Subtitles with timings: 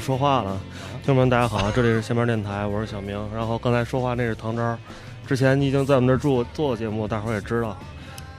[0.00, 0.58] 说话了？
[1.04, 3.18] 听众们，大家好， 这里是闲边电台，我是小明。
[3.34, 4.78] 然后刚才说话那是唐昭，
[5.26, 7.76] 之前你已经在我们这儿做做过节目，大伙儿也知道。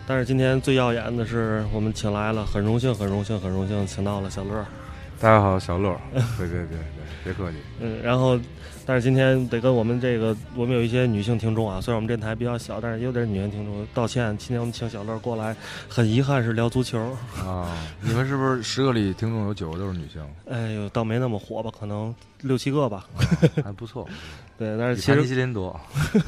[0.08, 4.66] 但是今天最耀眼的是，我们请来了，很荣幸，很荣幸，很荣幸，请到了小乐。
[5.20, 5.96] 大家好，小乐。
[6.12, 6.78] 别别别别，
[7.26, 7.58] 别客气。
[7.80, 8.40] 嗯，然后，
[8.90, 14.36] 但是今天得跟我们这个，我们有一些女性听众啊，虽然我们电台比较小，但是也有点女性听众，道歉。
[14.40, 15.56] 今天我们请小乐过来，
[15.88, 17.00] 很遗憾是聊足球
[17.46, 17.72] 啊。
[18.02, 20.20] 你们是不是十个里听众有九个都是女性？
[20.50, 23.06] 哎呦，倒没那么火吧，可能六七个吧，
[23.64, 24.08] 还不错。
[24.58, 25.80] 对，但是其实吉林多，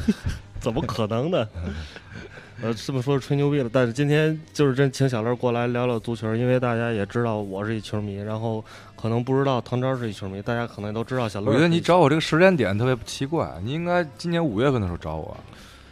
[0.61, 1.47] 怎么可能呢？
[2.61, 8.63] 呃，这么说吹牛逼了，但是今天就是真请小乐过来聊聊足球，因为大家也知道我是一球迷，然后
[9.01, 11.47] 可能不知道唐昭是一球迷，大家可能也都知道小乐。
[11.47, 15.35] 我觉得你找我这个时间点特别奇怪，你应该今年五月份的时候找我。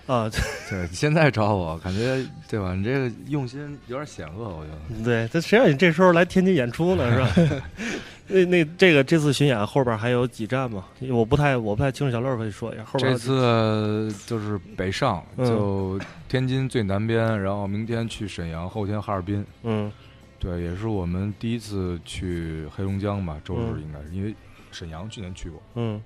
[0.06, 0.28] 啊，
[0.70, 2.74] 对，现在找我，感觉对吧？
[2.74, 5.04] 你这个用心有点险恶，我觉得。
[5.04, 7.12] 对，这谁让你这时候来天津演出呢？
[7.36, 7.62] 是吧？
[8.26, 10.86] 那那这个这次巡演后边还有几站吗？
[11.12, 12.84] 我不太我不太清楚，小乐可以说一下。
[12.86, 19.46] 后边这次就是北上，就天津最南边，然后明天去沈阳，后天哈尔滨。
[19.62, 19.92] 嗯，
[20.40, 23.40] 对，也是我们第一次去黑龙江吧？
[23.44, 24.34] 周日应该是因为
[24.72, 25.62] 沈阳去年去过。
[25.76, 26.02] 嗯。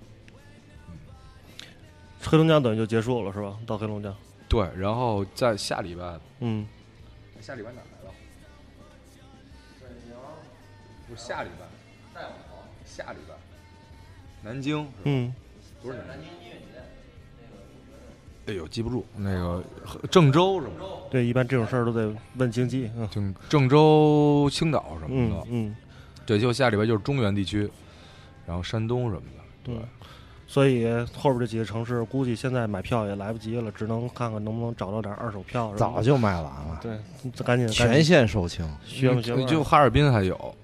[0.90, 0.98] 嗯。
[2.20, 3.58] 黑龙江等于就结束了是吧？
[3.68, 4.16] 到黑龙江，
[4.50, 6.68] 对，然后在下礼拜，嗯，
[7.42, 8.14] 下礼拜哪来了？
[9.80, 10.20] 沈阳，
[11.08, 11.66] 不是下礼拜，
[12.14, 13.36] 再往后，下礼拜，
[14.42, 15.34] 南京，嗯，
[15.82, 16.30] 不是南京
[18.46, 19.64] 哎呦，记不住那个
[20.12, 20.74] 郑州是吗？
[21.10, 25.76] 对，一般这种事儿都得问经济，郑郑州、青岛什么的，嗯，
[26.26, 27.70] 对，就下礼拜就是中原地区，
[28.46, 29.76] 然后山东什么的，对。
[30.46, 30.86] 所以
[31.16, 35.74] 后边这几个城市估计现在买票也来不及了，只能看看能不能找到点二手票。
[35.76, 37.00] 早就卖完了，对，
[37.44, 38.64] 赶紧全线售罄。
[38.86, 40.56] 行行，就哈尔滨还有，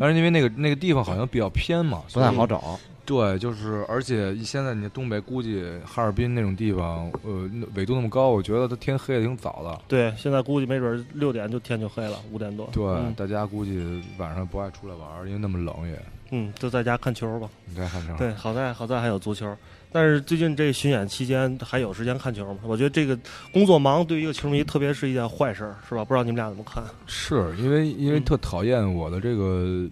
[0.00, 2.80] 但是因为那个那个地方好像比较偏嘛，不太好找。
[3.08, 9.80] 对，就是而且现在你东北估计哈尔滨那种地方，呃，纬度那么高，我觉得它天黑的挺早的。
[9.88, 12.68] 对，现在估计没准六点就天就黑了，五点多。
[12.70, 12.84] 对，
[13.16, 15.98] 大家估计晚上不爱出来玩，因为那么冷也。
[16.32, 17.48] 嗯，就在家看球吧。
[17.64, 18.14] 你在看球。
[18.18, 19.56] 对，好在好在还有足球，
[19.90, 22.60] 但是最近这巡演期间还有时间看球吗？
[22.64, 23.18] 我觉得这个
[23.54, 26.04] 工作忙对于一个球迷特别是一件坏事，是吧？
[26.04, 26.84] 不知道你们俩怎么看？
[27.06, 29.88] 是因为因为特讨厌我的这个。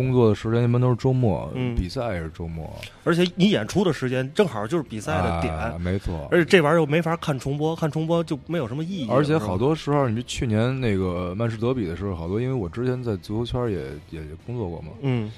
[0.00, 2.74] 工作的时间一般都是周末，比赛也是周末，
[3.04, 6.26] 而且你演出的时间正好就是比赛的点，没错。
[6.30, 9.08] 而且这玩意儿又没法看重播，看重播就没有什么意义。
[9.10, 15.30] 而且好多时候，你去年那个曼市德比的时候，好多因为我之前在足球圈也也工作过嘛，嗯，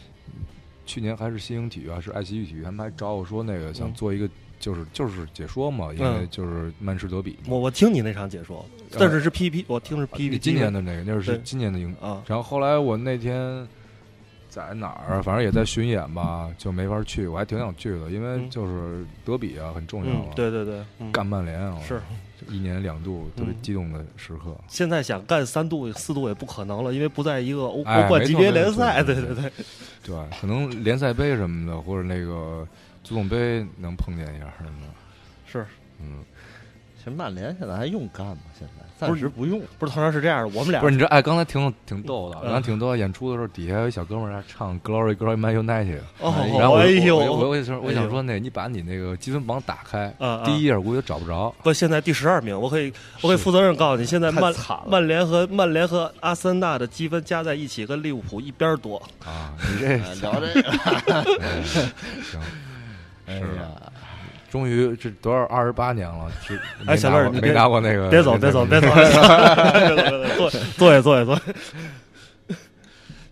[0.87, 4.31] 去年还是新兴体育还是爱奇艺体育，他们还找我说那个想做一个
[4.61, 7.37] 就是就是解说嘛，因为就是曼市德比。
[7.49, 8.65] 我我听你那场解说，
[8.97, 10.39] 但是是 P P，我听是 P P。
[10.39, 12.23] 今年的那个那是今年的赢啊。
[12.29, 13.67] 然后后来我那天。
[14.53, 15.23] 在哪儿？
[15.23, 17.27] 反正也在巡演吧，就没法去。
[17.27, 20.35] 我还挺想去的，因为就是德比啊，很重要。
[20.35, 22.03] 对对对，干曼联啊，是
[22.49, 24.55] 一年两度特别激动的时刻。
[24.69, 29.03] 现在想干三度、四度也不可能了，因为不在一个欧欧冠级别联赛。
[29.03, 29.51] 对对对，
[30.05, 32.69] 对，可能联赛杯什么的，或者那个
[33.03, 34.89] 足总杯能碰见一下什么的。
[35.47, 35.65] 是，
[35.99, 36.23] 嗯。
[36.99, 38.43] 其实曼联现在还用干吗？
[38.57, 39.61] 现在暂时不用。
[39.79, 40.59] 不是，通常是这样的。
[40.59, 41.09] 我们俩不是你知道？
[41.09, 42.39] 哎，刚才挺挺逗的。
[42.45, 42.97] 然后挺逗。
[42.97, 45.99] 演出的时候，底下有一小哥们儿在唱《Glory Glory Man United》。
[46.21, 50.15] 哦，然后我我我我想我想说，那你把你那个积分榜打开，
[50.45, 51.55] 第一页估计找不着。
[51.63, 52.59] 不，现在第十二名。
[52.59, 54.53] 我可以我可以负责任告诉你，现在曼
[54.87, 58.97] 曼联和曼联和阿森纳的积分加在一起，跟利物浦一边多。
[59.25, 60.73] 啊，你这聊这个。
[62.23, 62.41] 行。
[63.27, 63.92] 是呀。
[64.53, 68.11] 终于这多少二十八年了，是 哎，小乐，你没拿过那个？
[68.11, 68.89] 别走，别走，别走，
[70.37, 71.43] 坐坐下，坐下，坐下。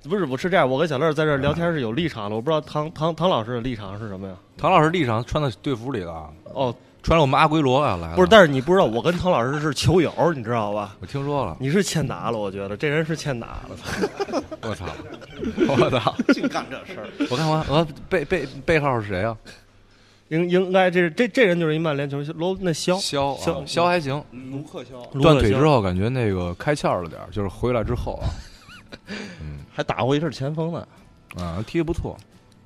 [0.09, 0.67] 不是，我是这样。
[0.67, 4.35] 我跟小乐在这聊天是有立场的，我不知道唐唐唐老师的立场是什么呀？
[4.57, 6.31] 唐老师立场穿在队服里了。
[6.55, 8.17] 哦，穿了我们阿圭罗啊来了。
[8.17, 10.97] 不是，但是你不知道，我跟唐老师是球友，你知道吧？
[11.01, 11.55] 我听说了。
[11.61, 14.41] 你是欠打了，我觉得这人是欠打了。
[14.63, 14.87] 我操！
[15.69, 16.15] 我操！
[16.33, 17.07] 净干这事儿。
[17.31, 19.37] 我看我我背背背号是谁啊？
[20.31, 28.31] 应应该这是这这人就是一曼联球星，罗那肖肖肖肖还行，卢克肖断腿之后感觉那个开窍了点就是回来之后啊，
[29.41, 30.89] 嗯，还打过一阵前锋呢，
[31.37, 32.17] 啊，踢的不错。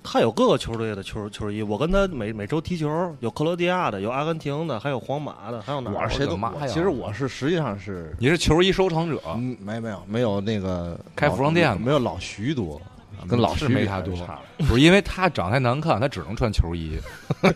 [0.06, 5.90] 他有各个球队的球球衣，我跟他每每周踢球，有克罗地亚的，有阿根廷的，还有皇马的，还有哪？
[5.90, 6.38] 我是谁都
[6.68, 9.18] 其实我是实际上是你是球衣收藏者，
[9.58, 12.78] 没没有没有那个开服装店，没有老徐多。
[13.28, 14.38] 跟老师没他多差，
[14.68, 16.98] 不是因为他长太难看，他只能穿球衣，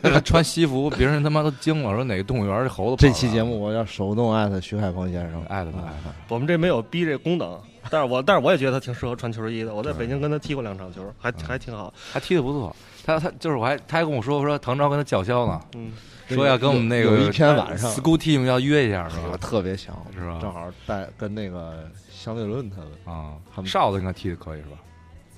[0.02, 2.96] 他穿西服，别人他妈都惊了，说哪个动物园这猴子。
[2.98, 7.58] 这期节目我要手动艾特徐海峰先生，艾特他，艾特我们这没有逼这功能，
[7.90, 9.74] 但是我但是我也觉得他挺适合穿球衣的。
[9.74, 11.92] 我在北京跟他踢过两场球，还还挺好。
[12.12, 12.74] 还踢的不错，
[13.04, 15.92] 他他就是我还他还跟我说说唐朝跟他叫嚣呢，嗯，
[16.28, 19.36] 说要跟我们那个有一天晚上 school team 要约一下是我吧？
[19.36, 24.76] 特别想，是吧正好带跟那个相对论他们，啊他，们哨子应该踢的可以是吧？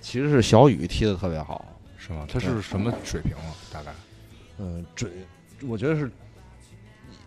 [0.00, 1.64] 其实是小雨踢的特别好，
[1.96, 2.26] 是吗？
[2.30, 3.54] 他是什么水平啊？
[3.72, 3.92] 大概
[4.58, 5.10] 嗯，准，
[5.66, 6.10] 我觉得是，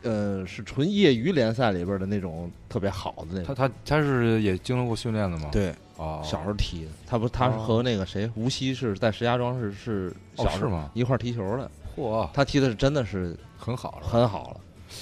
[0.01, 3.55] 呃，是纯业余联赛里边的那种特别好的那种。
[3.55, 5.49] 他他他是也经历过训练的吗？
[5.51, 14.61] 对，哦，小时候踢的，他不，他是和那个谁，无锡是在石家庄是是哦小时候是吗一块踢球的，嚯，他踢的是真的是很好了，很好了，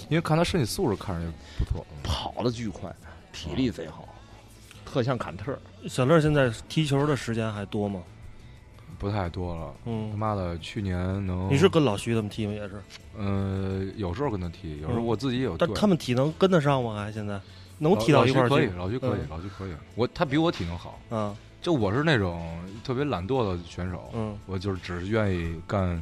[0.10, 1.86] 因为看他身体素质看着就不错。
[2.04, 2.94] 跑的巨快，
[3.34, 4.08] 体力贼好，
[4.86, 5.58] 特像坎特。
[5.88, 8.02] 小乐现在踢球的时间还多吗？
[9.00, 9.74] 不太多了。
[9.86, 10.96] 嗯他嗯，妈的，去年
[11.26, 12.54] 能你是跟老徐他们踢吗？
[12.54, 12.82] 也是，
[13.18, 15.50] 呃，有时候跟他踢，有时候嗯我自己也。
[15.58, 16.96] 但他们体能跟得上吗？
[17.04, 17.40] 还现在
[17.80, 19.72] 能踢到一块儿可以去？，老徐可以，嗯老徐可以。
[19.96, 26.00] 我他比我体能好，啊，就我是那种特别懒惰的选手，嗯，我就是只是愿意干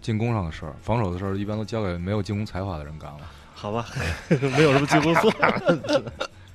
[0.00, 3.20] 进攻上的事儿，防守的事儿一般都交给没有进攻才华的人干了。
[3.54, 3.84] 好吧，
[4.56, 5.52] 没有什么进攻素养。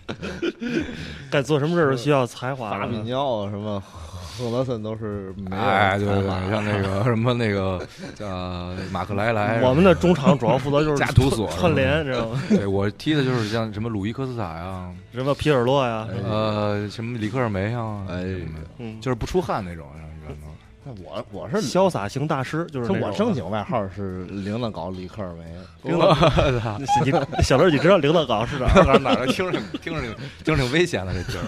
[1.29, 3.17] 该做什么事儿都需要才华法比的。
[3.17, 3.81] 奥啊什么
[4.35, 7.79] 赫德森都是没有哎，对对对，像那个什么那个
[8.15, 8.27] 叫
[8.91, 12.41] 马克莱莱，我们的中场主要负责就是加图索串联，知道吗？
[12.49, 18.23] 对我踢的就是像什么鲁伊科斯塔呀，什么皮尔洛呀，哎呃，什么里克尔梅呀，哎
[18.99, 20.12] 就是不出汗那种，一般都。
[20.85, 25.45] 那我我是潇洒型大师，就是我正经外号是铃铛搞李克尔维。
[25.83, 26.85] 铃铛，你
[27.43, 28.83] 小乐，你知道铃铛搞是 哪儿？
[28.99, 31.45] 哪哪儿听着听着挺听着挺危险的这劲儿。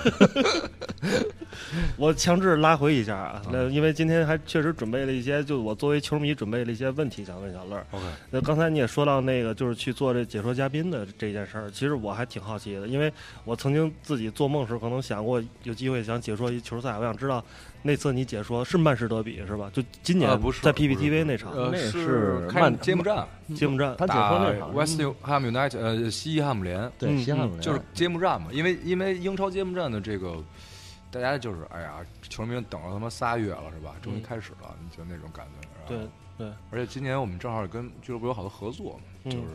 [1.98, 7.78] 我强制拉回一下啊，嗯那因为今天还确实准备了一些，就我作为球迷准备了一些问题想问小乐。
[7.92, 13.12] OK，那刚才你也说到那个，就是去做这解说嘉宾的这件事儿，其实我还挺好奇的，因为
[13.44, 17.44] 我曾经自己做梦时可能想过有机会想解说一球赛，我想知道
[17.84, 19.70] 那次你解说是曼市德比是吧？
[19.74, 20.30] 就今年
[20.62, 30.36] 在 PPTV 那场呃那是是曼揭幕战，揭幕战，他解说那场 West Ham United 呃西汉姆联，对嗯西汉姆联就是揭幕战嘛，因为因为英超揭幕战的这个，
[31.16, 33.96] 大家就是哎呀，球迷们等了他妈仨月了是吧？
[34.02, 35.68] 终于嗯开始了，你就那种感觉。
[35.88, 39.48] 对然后对，而且今年我们正好跟俱乐部有好多合作嘛，嗯就是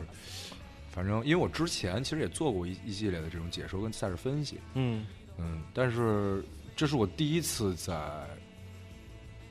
[0.89, 5.05] 反正因为我之前其实也做过一一系列的这种解说跟赛事分析，嗯
[5.37, 6.43] 嗯，但是
[6.75, 7.95] 这是我第一次在。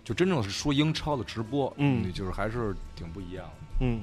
[0.02, 3.52] 就真正是说英超的直播，嗯就是还是挺不一样的。
[3.80, 4.02] 嗯。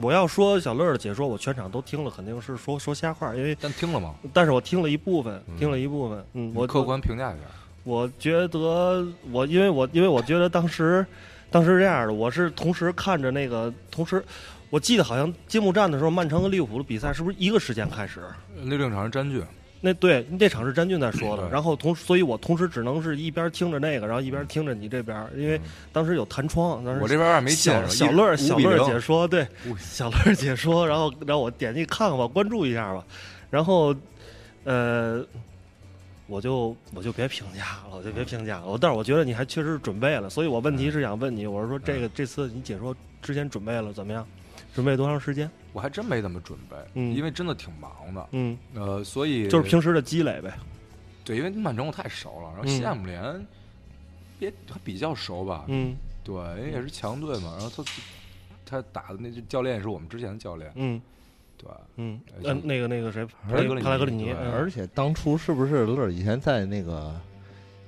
[0.00, 4.14] 我要说小乐的解说，我全场都听了，肯定是说说瞎话，因为但听了吗？
[4.32, 7.42] 但是我听了一部分，嗯听了一部分，嗯，我客观评价一下。
[7.84, 11.04] 我觉得我因为我因为我觉得当时
[11.50, 14.22] 当时是这样的，我是同时看着那个，同时
[14.70, 18.20] 我记得好像揭幕战的时候，曼城和利物浦的比赛是不是一个时间开始？
[18.64, 19.42] 六六场是詹俊，
[19.80, 25.60] 那对那场是詹俊在说的，然后同所以我同时只能是一边听着那个，然后一边听着你这边，因为
[25.92, 29.46] 当时有弹窗，当时我这边还没小见着小乐小乐5比0解说，对
[29.78, 33.04] 小乐解说，然后让我点进去看看吧，关注一下吧，
[33.50, 33.94] 然后
[34.64, 35.24] 呃，
[36.26, 44.26] 我就我就别评价了，我就别评价了，我但是我觉得你还确实准备了，所以我问题是想问你，我是说这个这次你解说之前准备了怎么样？
[44.74, 45.48] 准备多长时间？
[45.78, 47.14] 我还真没怎么准备，嗯。
[47.14, 50.52] 因为真的挺忙的，嗯，呃，所以就是平时的积累呗。
[51.24, 52.68] 对，因为曼城我太熟了，然后嗯。
[52.68, 53.46] 西汉姆联
[54.40, 55.96] 也还比较熟吧，嗯。
[56.24, 57.84] 对，因为也是强队嘛，然后他
[58.66, 61.00] 他打的那教练也是我们之前的教练，嗯。
[61.56, 62.20] 对，嗯，
[62.64, 64.52] 那个那个谁，帕莱格里尼帕莱格里尼，对嗯。
[64.52, 67.14] 而且当初是不是乐儿以前在那个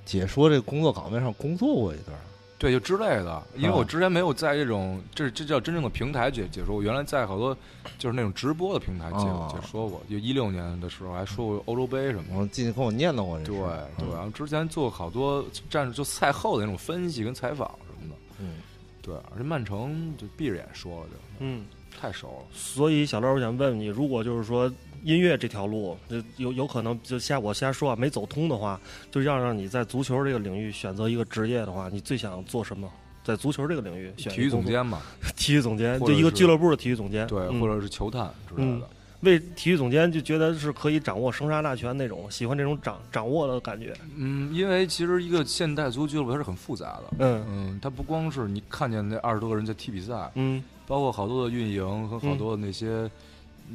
[0.04, 2.22] 解说这个工作岗位上工作过一段儿？
[2.60, 7.56] 对，就之类的，因为啊我之前没有在这种这这叫真正的平台解解说，我原来在好多
[7.98, 12.34] 就是那种直播的平台解、啊解说过，就一六年的时候还说过欧洲杯什么的。
[12.38, 13.54] 我记得跟我念叨过这对
[13.96, 18.16] 对，然后之前做好多战术，就赛后的那种分析跟采访什么的。
[18.40, 18.56] 嗯，
[19.00, 21.64] 对，而且曼城就闭着眼说了就，嗯。
[22.00, 22.46] 太熟了。
[22.54, 28.80] 所以小乐，我想问问你，如果就是说音乐这条路，就有有可能就瞎我瞎说啊，没走通的话，
[29.10, 32.88] 就要让你在足球这个领域选择一个职业的话，你最想做什么？
[33.22, 35.02] 在足球这个领域选体育总监嘛，
[35.36, 38.88] 体育总监，就一个俱乐部的体育总监，对，嗯或者是球探之类的。
[39.20, 43.94] 为体育总监就觉得是可以掌握生杀大权那种，喜欢这种掌掌握的感觉。
[44.16, 47.04] 嗯，因为其实一个现代足球俱乐部它是很复杂的。
[47.18, 53.08] 嗯嗯，它不光是你看见那二十多个人在踢比赛，嗯包括好多的运营和好多的那些，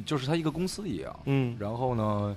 [0.04, 1.20] 就是它一个公司一样。
[1.24, 1.56] 嗯。
[1.58, 2.36] 然后呢，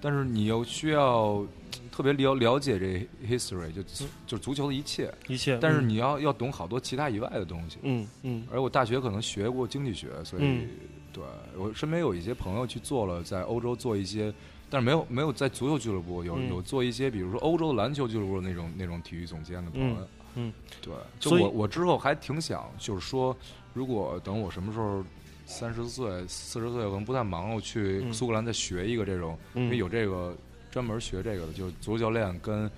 [0.00, 1.44] 但是你又需要
[1.90, 3.82] 特别了了解这 history，就
[4.26, 7.78] 就是足球的一切，一切，但是嗯你要要懂好多其他以外的东西。
[7.82, 8.46] 嗯嗯。
[8.50, 10.68] 而我大学可能学过经济学，所以、嗯。
[11.10, 11.24] 对
[11.56, 14.32] 我身边有一些朋友去做了，在欧洲做一些，
[14.68, 16.48] 但是没有没有在足球俱乐部有、嗯。
[16.50, 19.96] 有做一些，比如说欧洲的篮球俱乐部那种那种体育总监的朋友。
[19.96, 20.52] 嗯嗯。
[20.82, 23.34] 对，就所以我我之后还挺想，就是说，
[23.72, 25.02] 如果等我什么时候
[25.48, 30.36] 三十岁、四十岁，可能不太忙了，我去嗯苏格兰再学一个这种，因嗯为有这个
[30.70, 32.70] 专门学这个的，就是足球教练跟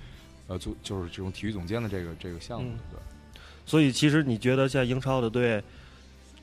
[0.46, 2.70] 呃足就是这种体育总监的这个这个项目。
[2.70, 3.00] 嗯对，
[3.66, 5.62] 所以其实你觉得现在英超的队，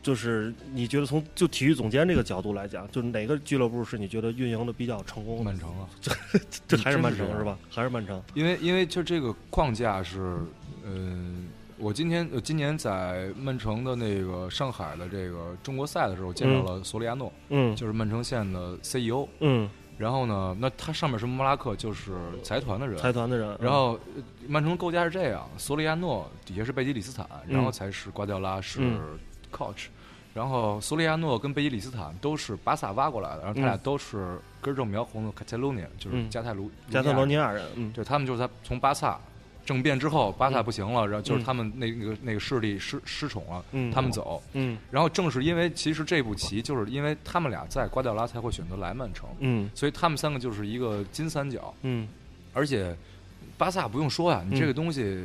[0.03, 5.43] 就是你觉得从就体育总监这个角度来讲，就哪个俱乐部是你觉得运营的比较成功的？
[5.45, 5.89] 曼城啊，
[6.67, 7.57] 这还是曼城是吧？
[7.69, 8.21] 还是曼城？
[8.33, 10.37] 因为因为就这个框架是，
[10.85, 11.47] 嗯、
[11.79, 17.75] 我今天呃今年在曼城的那个上海的这个中国赛的时候，见到了索里亚诺，嗯。
[17.75, 19.27] 就是曼城现的 CEO。
[19.39, 22.97] 嗯，然后呢，那他上面是莫拉克，就是财团的人。
[22.97, 29.19] 财团的人，然后呃曼城构架是这样：索里亚诺底下是贝吉里斯坦，然后才是瓜迪奥拉是嗯。
[29.51, 29.85] coach。
[30.33, 33.79] 然后索里亚诺跟贝吉里斯坦都是巴萨挖过来的，然后他俩嗯。
[33.83, 36.29] 都是根正苗红的卡泰罗尼亚，就是嗯。
[36.29, 37.41] 加泰卢加泰罗尼亚。
[37.41, 37.91] 亚人，嗯。
[37.91, 39.19] 对他们就是他从巴萨
[39.67, 41.43] 政变之后，巴萨嗯不行了，然后就是嗯。
[41.43, 44.41] 他们那个那个势力失失宠了，嗯，他们走。
[44.53, 44.77] 嗯。
[44.89, 49.69] 然后正是因为其实这步棋，就是因为他们俩在瓜迪奥拉才会选择来曼城，嗯。
[49.75, 51.73] 所以他们三个就是一个金三角。
[51.81, 52.07] 嗯。
[52.53, 52.95] 而且
[53.57, 55.21] 巴萨不用说呀，你嗯这个东西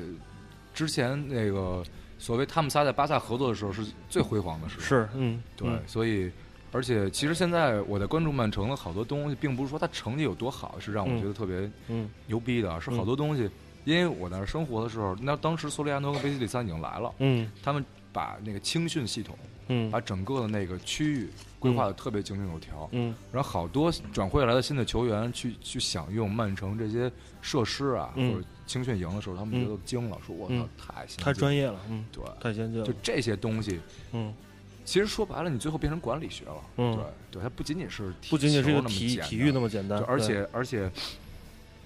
[0.75, 1.85] 之前那个
[2.19, 4.83] 所谓他们仨在巴萨合作的时候是最辉煌的时候。
[4.83, 5.41] 是，嗯。
[5.57, 5.81] 对，嗯。
[5.87, 6.29] 所以
[6.73, 11.21] 而且其实现在我在关注曼城的好多东西，并不是说他成绩有多好，是让我嗯。
[11.23, 12.11] 觉得特别嗯。
[12.27, 13.49] 牛逼的，是好多东西。
[13.85, 17.51] 因为我在那生活的时候，那当时苏利亚诺跟贝西里斯坦已经来了，嗯。
[17.63, 19.37] 他们把那个青训系统，
[19.69, 19.91] 嗯。
[19.91, 22.89] 把整个的那个区域规划的特别井井有条。
[22.93, 23.15] 嗯。
[23.33, 27.11] 然后好多转会来的新的球员去去享用曼城这些
[27.41, 28.33] 设施啊，嗯。
[28.33, 33.81] 或者青训营的时候，他们觉得惊了，说我操嗯，太先进太专业了，嗯，对，太先进了，就这些东西，
[34.13, 34.33] 嗯。
[34.85, 36.57] 其实说白了，你最后变成管理学了。
[36.77, 36.97] 嗯。
[36.97, 40.91] 对，对，它不仅仅是踢不仅仅是一个球那么体简体育那么简单，而且而且，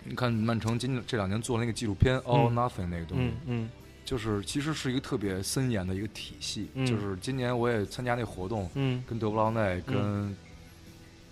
[0.09, 3.67] 你看曼城今这两年做那个纪录片《All 嗯 Nothing》那个东西。
[4.05, 6.69] 就是其实是一个特别森严的一个体系。
[6.75, 6.87] 嗯。
[6.87, 9.03] 就是今年我也参加那活动，嗯。
[9.09, 10.35] 跟德布劳内、跟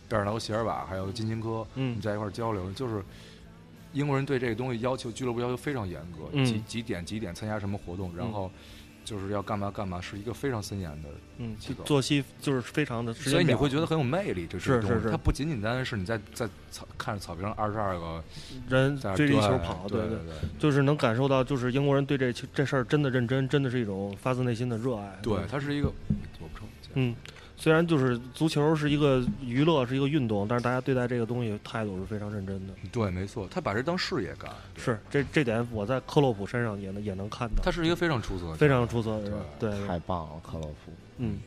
[0.08, 3.00] 贝尔纳多席尔瓦还有金琴科，我嗯们在一块儿交流，就是
[3.92, 6.44] 英国人对这个东西要求，俱乐部要求非常严格，嗯。
[6.44, 8.50] 几几点几点参加什么活动，然后
[9.04, 11.08] 就是要干嘛干嘛，是一个非常森严的。
[11.36, 18.22] 嗯机构，作息就是非常的所以你会觉得很有魅力，这是是是它不仅仅单单是你在在草看着草坪上二十二个
[18.68, 25.18] 人在追着球跑，对对对就是能感受到，就是英国人对这这事儿真的认真，真的是一种发自内心的热爱。
[25.22, 25.88] 对，它是一个
[26.40, 27.14] 我不成，嗯，
[27.56, 32.74] 虽然就是足球是一个娱乐，是一个运动，但是大家对待这个东西态度是非常认真的。
[32.90, 39.38] 对，没错，他把这当事业干，是这这点，我在克洛普身上也能也能看到，他是一个非常出色的，非常出色的人。
[39.58, 40.92] 对，太棒了，克洛普。
[41.18, 41.38] 嗯。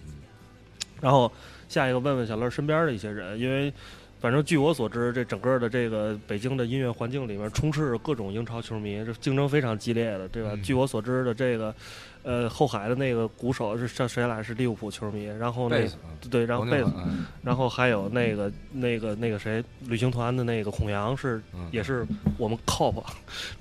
[0.99, 1.31] 然后
[1.69, 3.71] 下一个问问小乐身边的一些人，因为
[4.19, 10.51] 反正据我所知，这整个的这个北京的音乐环境里面充斥着各种英超球迷，这竞争非常激烈的，对吧？
[10.53, 11.75] 嗯据我所知的这个，
[12.23, 15.87] 呃，后海的那个鼓手是谁谁来是利物浦球迷，然后那
[16.29, 22.05] 对，然后贝斯，嗯然后还有那个那个那个谁，旅行团的那个孔阳是嗯也是
[22.37, 23.03] 我们 COP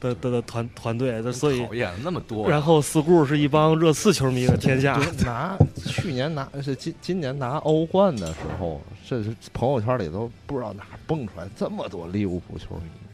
[0.01, 4.99] 的的的团团队的，所以讨厌那么多，然后 school 是一帮热刺球迷的天下。
[5.25, 13.06] 拿去年拿是今今年拿欧冠的时候，这是朋友圈里都不知道哪蹦出来这么多利物浦球迷。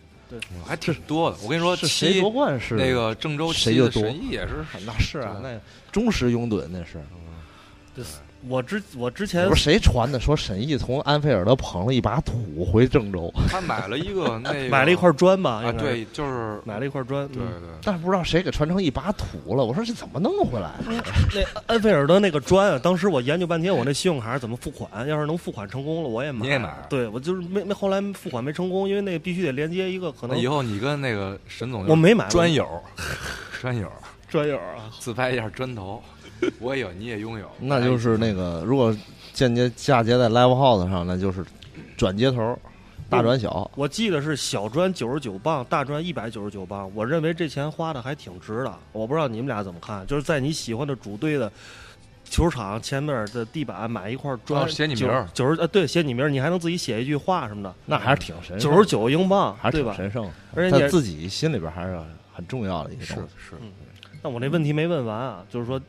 [0.53, 1.37] 嗯还挺多的。
[1.43, 5.61] 我跟你说，是谁七夺冠是那个郑州七的谁就多神医也是，那是啊，那
[5.91, 7.01] 忠实拥趸那是。
[8.49, 10.19] 我之我之前不是谁传的？
[10.19, 17.27] 说沈毅从安菲尔德捧了一把土回郑州， 他买了一个 那个买了一块砖吧，啊，对，就是买了一块砖。
[17.29, 17.71] 对嗯对。
[17.85, 19.65] 但是不知道谁给传成一把土了。
[19.65, 21.05] 我说这怎么弄回来的？
[21.35, 25.07] 那安菲尔德那个砖啊，当时我研究半天，我那信用卡怎么付款？
[25.09, 26.41] 要是能付款成功了，我也买。
[26.43, 32.67] 你也买对我就是没没后来付款没成功，因为那个必须得连接一个可能以后你跟那个沈总我没买砖友，
[33.61, 33.91] 砖友
[34.33, 34.89] 专友啊。
[34.99, 36.03] 自拍一下砖头，
[36.59, 38.97] 我也有，你也拥有，那就是那个，如果
[39.35, 41.45] 间接嫁接在 Live House 上，那就是
[41.99, 42.59] 转接头，
[43.11, 43.71] 大转小。
[43.77, 46.91] 我记得是小砖九十九磅，大砖一百九十九磅。
[46.95, 48.75] 我认为这钱花的还挺值的。
[48.93, 50.07] 我不知道你们俩怎么看？
[50.07, 51.53] 就是在你喜欢的主队的
[52.25, 57.75] 球场前面的地板买一块砖，哦写你名儿九十呃对，写你名儿，你还能自己写一句话什么的。
[57.85, 59.93] 那还是挺神九十九英镑，还是对吧？
[59.95, 60.31] 挺神圣的。
[60.55, 62.01] 而且你自己心里边还是
[62.33, 63.31] 很重要的一个是东西。
[63.39, 63.57] 是，
[64.23, 65.81] 那我那问题没问完啊，就是说，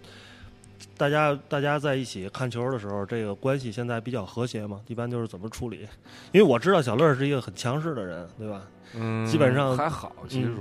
[0.97, 4.81] 大家大家在一起看球的时候，这个关系现在比较和谐嘛？
[4.87, 5.87] 一般就是怎么处理？
[6.31, 8.61] 因为我知道小乐是一个很强势的人，对吧？
[8.95, 10.51] 嗯，基本上还好，其实、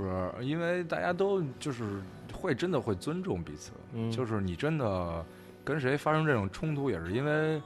[0.41, 2.01] 因为大家都就是
[2.31, 5.23] 会真的会尊重彼此，嗯就是你真的
[5.63, 7.61] 跟谁发生这种冲突，也是因为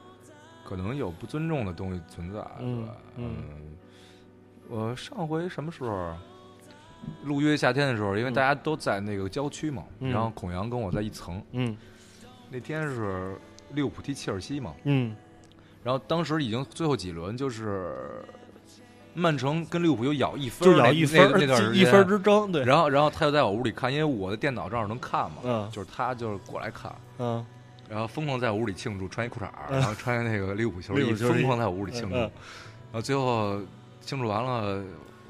[0.64, 2.94] 可能有不尊重的东西存在，嗯对吧？
[3.16, 3.36] 嗯
[4.68, 6.14] 我上回什么时候
[7.24, 11.76] 录约夏天的时候，因为大家都在那个郊区嘛，然后孔阳跟我在一层，嗯
[12.50, 13.36] 那天是
[13.74, 15.14] 利物浦踢切尔西嘛，嗯
[15.82, 18.24] 然后当时已经最后几轮就是。
[19.14, 27.44] 曼城跟利物浦有咬一分就，咬一分那段时间一分之争，对，然后，然后他就在我屋里看，因为我的电脑正好能看嘛，嗯就是他就是过来看，嗯
[27.88, 32.30] 然后疯狂在我屋里庆祝，穿一裤衩儿，然后穿那个利物浦球衣，疯狂在我屋里庆祝，然
[32.92, 33.58] 后最后
[34.00, 34.80] 庆祝完了，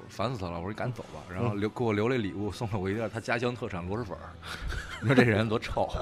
[0.08, 4.32] 烦死他了，我说你赶紧走吧，然后留给我留了一礼物，送了我一袋他家乡特产螺蛳粉儿，
[5.00, 5.88] 你说这人多臭，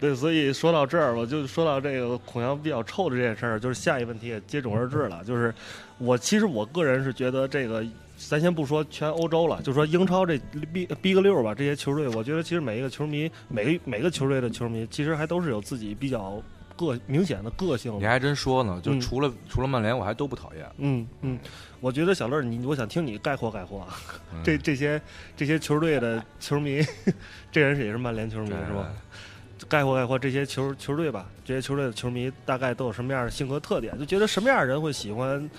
[0.00, 5.24] 对，所以说到这儿，我就说到这个孔阳比较臭的这件事儿，就是下一问题也接踵而至了。
[5.24, 5.52] 就是
[5.98, 7.84] 我其实我个人是觉得这个，
[8.16, 10.38] 咱先不说全欧洲了，就说英超这
[10.72, 16.40] 逼逼个六吧，这些球队，我觉得其实每一个球迷，每个每个球队的球迷，其实还都是有自己比较
[16.78, 17.92] 个明显的个性。
[17.98, 21.38] 你还真说呢，就嗯除了、除了曼联，我还都不讨厌，嗯嗯，
[21.80, 23.86] 我觉得小乐，你我想听你概括概括
[24.44, 25.00] 这这些
[25.36, 26.80] 这些球队的球迷，
[27.52, 28.90] 这人是也是曼联球迷是吧？
[29.68, 33.98] 概括概括这些球球队吧，这些球队的球迷大概都有什么样的性格特点？
[33.98, 35.50] 就觉得什么样的人会喜欢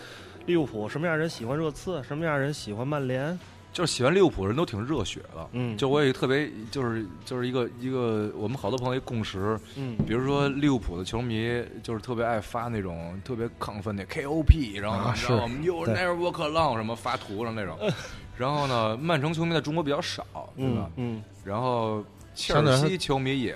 [0.46, 3.38] 利物浦，什么样的人喜欢热刺，什么样的人喜欢曼联？
[3.72, 17.78] 就是喜欢利物浦的人都挺热血的，嗯，就我有一个特别就是就是一个一个我们好多朋友一共识，嗯比如说利物浦的球迷就是特别爱发那种特别亢奋的 KOP，然后啊你知道是我们 You never walk alone 什么发图上那种。
[18.38, 20.24] 然后呢，曼城球迷在中国比较少，
[20.56, 21.18] 对吧嗯？
[21.18, 22.02] 嗯，然后
[22.40, 23.54] 切尔西球迷也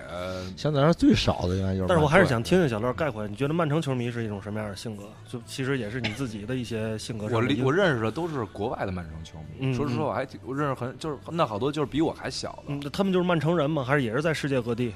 [0.57, 5.05] 相对来说最少的应该就是，但是我还是想听听小乐概括，你觉得曼城球迷是一种什么样的性格？
[5.29, 13.83] 就其实也是你自己的一些性格我我认识的都是国外的曼城球迷，嗯说实话，我还挺我认识很就是那好多就是比我还小的嗯，他们就是曼城人吗？
[13.83, 14.93] 还是也是在世界各地？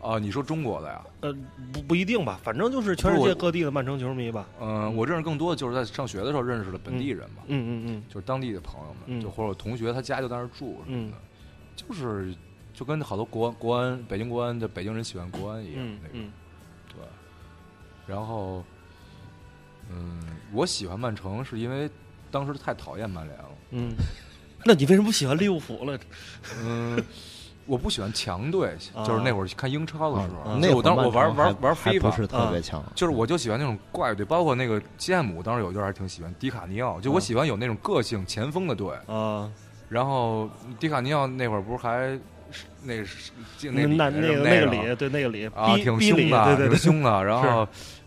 [0.00, 0.18] 啊。
[0.18, 1.02] 你说中国的呀？
[1.22, 1.34] 呃，
[1.72, 4.48] 不不一定吧，反正就是全世界各地的曼城球迷吧。
[4.60, 11.16] 嗯，我认识更多的就是在上学的时候认识的本地人嘛，嗯嗯嗯就是当地的朋友们，嗯就或者我同学他家就在那儿住什么嗯的，
[11.74, 12.32] 就是
[12.78, 16.20] 就跟好多国国安、北京国安的北京人喜欢国安一样嗯那种。
[16.20, 16.30] 嗯
[16.94, 17.04] 对，
[18.06, 18.62] 然后，
[19.90, 20.20] 嗯，
[20.52, 21.90] 我喜欢曼城是因为
[22.30, 23.48] 当时太讨厌曼联了。
[23.72, 23.92] 嗯，
[24.64, 25.98] 那你为什么不喜欢利物浦了？
[26.62, 27.02] 嗯，
[27.66, 38.94] 我不喜欢强队， 啊就是那会儿看英超的时候，啊就我当时我玩玩玩还不是特别强，就是我就喜欢那种怪队，包括那个基汉姆，当时有一段还挺喜欢迪卡尼奥，就我啊喜欢有那种个性前锋的队。
[39.08, 39.50] 啊，
[39.88, 42.20] 然后迪卡尼奥那会儿不是还是
[42.82, 43.32] 那是
[43.62, 47.24] 那里那那个那那个里，对那个里啊，挺凶的，挺凶的。
[47.24, 47.66] 然后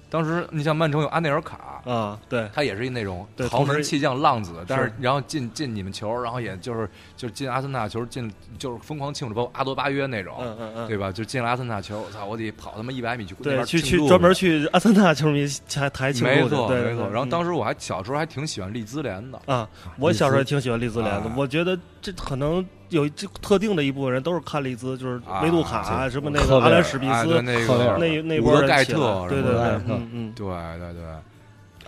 [0.09, 11.11] 当时你像曼城有安内尔卡，啊，对他也是一那种对豪门弃将浪子，但是是然后进进你们球，然后也就是就是进阿森纳球，进就是疯狂庆祝，包括阿多巴约那种，嗯嗯嗯，对吧？
[11.13, 17.09] 就进了阿森纳球，我操，我得跑他妈一百米去对，去去专门去阿森纳球迷台台庆没祝去，对错没错。
[17.09, 29.61] 然后当时时我还小时候还挺喜欢利兹联的，啊，我小时候也挺喜欢利兹联的啊，我觉得这可能有这特定的一部分人都是看利兹，就是啊维杜卡什么那个阿兰史密斯那个那那波人起来特对对对。
[29.81, 31.03] 对对对，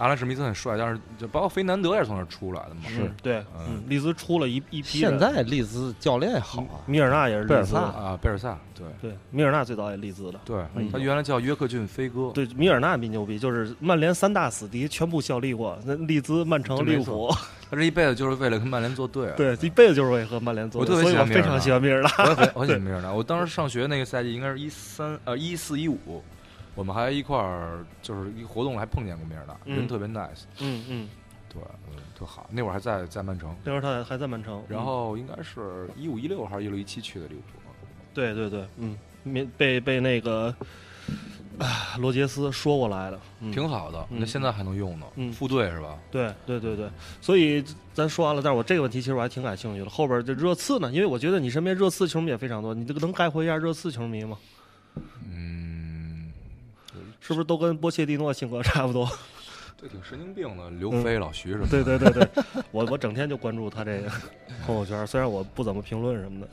[0.03, 2.81] 阿拉什密斯很帅，但是就包括菲南德也是从那儿出来的嘛。
[2.87, 10.39] 是嗯对，嗯嗯，利兹出了一一批现在利兹教练好啊，米尔纳也是利兹贝尔萨，啊，贝尔萨，对对，米尔纳最早也利兹的。
[10.43, 17.35] 对嗯，他原来叫约克郡飞哥，对，米尔纳比牛逼，就是曼联三大死敌全部效力过，那利兹、曼城、利物浦，
[17.71, 19.31] 他这一辈子就是为了跟曼联作对。
[19.37, 22.09] 对，一辈子就是为和曼联作对我，特别喜欢米尔纳我非常喜欢米尔纳。
[22.17, 23.13] 我很我很喜欢 米尔纳。
[23.13, 26.21] 我当时上学那个赛季应该是一三呃一四一五，
[26.75, 31.09] 我们还一块儿就是一活动还碰见过米尔纳，嗯人特别 nice，嗯嗯，
[31.47, 32.49] 对，嗯特好。
[32.51, 37.59] 那会儿还在在曼城，那会儿他还在曼城，然嗯后应该是一五一六还是一六一七去的利物浦。
[38.13, 40.55] 对对对，嗯，免被被那个
[41.57, 45.05] 啊罗杰斯说过来的，嗯挺好的，嗯那现在还能用呢。
[45.15, 45.97] 嗯副队是吧？
[46.11, 46.89] 对对对对，
[47.21, 49.89] 所以咱说完了，但是我这个问题其实我还挺感兴趣的。
[49.89, 54.37] 后边这热刺呢，因为我觉得你身边热刺球迷也非常多，你这个能概括一下热刺球迷吗？
[57.23, 59.09] 嗯，是不是都跟波切蒂诺性格差不多？
[59.81, 61.83] 这挺神经病的，刘飞、老徐什么的。
[61.83, 64.09] 对对对对， 我我整天就关注他这个
[64.65, 66.47] 朋友圈，虽然我不怎么评论什么的。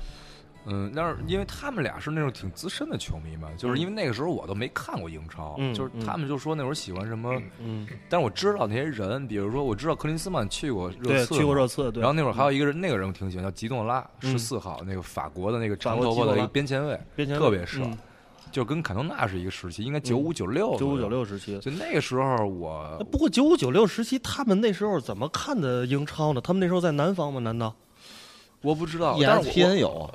[0.67, 11.67] 嗯，但是因为他们俩是那种挺资深的球迷嘛，就是因为那个时候我都没看过英超，嗯就是他们就说那会儿喜欢什么，嗯，但是我知道那些人，比如说我知道克林斯曼去过热，刺，去过热。
[11.67, 12.03] 刺，对。
[12.03, 17.99] 然后那会儿还有一个人，那个人我挺喜欢，叫吉诺拉，嗯十四号，那个法国的那个法长头发的一个边前卫，边前特别帅嗯
[18.51, 21.09] 就跟坎通纳是一个时期，应该九五九六，九五九。
[21.09, 21.59] 六时期。
[21.61, 26.41] 就那个时候我不过九五九六时期，他们那时候怎么看的英超呢？
[26.41, 27.41] 他们那时候在南方吗？
[27.41, 27.75] 难道
[28.63, 30.11] 我不知道，但是我 ESPN 有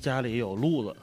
[0.00, 0.96] 家里有路子，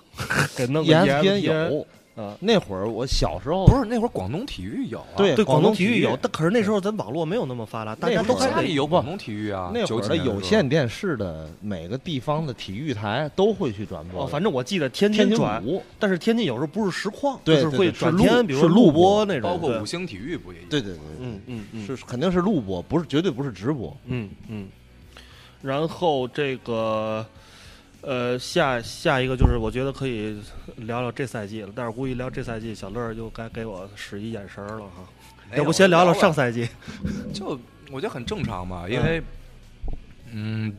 [0.55, 1.87] 给弄个 ESPN ESPN 有。
[2.15, 2.35] 啊？
[2.39, 20.67] 那会儿我小时候不是那会儿广东体育有啊，对，对广广东体育有，但可是那时候咱网络没有那么发达，大家都还得家里有广东体育啊，那会九儿的有线电视的每个地方的体育台都会去转播哦，反正我记得天天津转，五，但是天津有时候不是实况，对就是会转天，比如是录录播那种，包括五星体育不也有？
[20.69, 23.95] 对对对，嗯嗯嗯，是肯定是录播，不是绝对不是直播。
[24.05, 24.67] 嗯嗯，
[25.61, 27.25] 然后这个
[28.03, 30.37] 呃下下一个就是我觉得可以
[30.75, 35.07] 聊聊这赛季了，但是估计聊这赛季，小乐儿又该给我使一眼神儿了哈。
[35.55, 36.67] 要不先聊聊上赛季？
[37.33, 37.57] 就
[37.91, 39.21] 我觉得很正常嘛，因为
[40.31, 40.73] 嗯，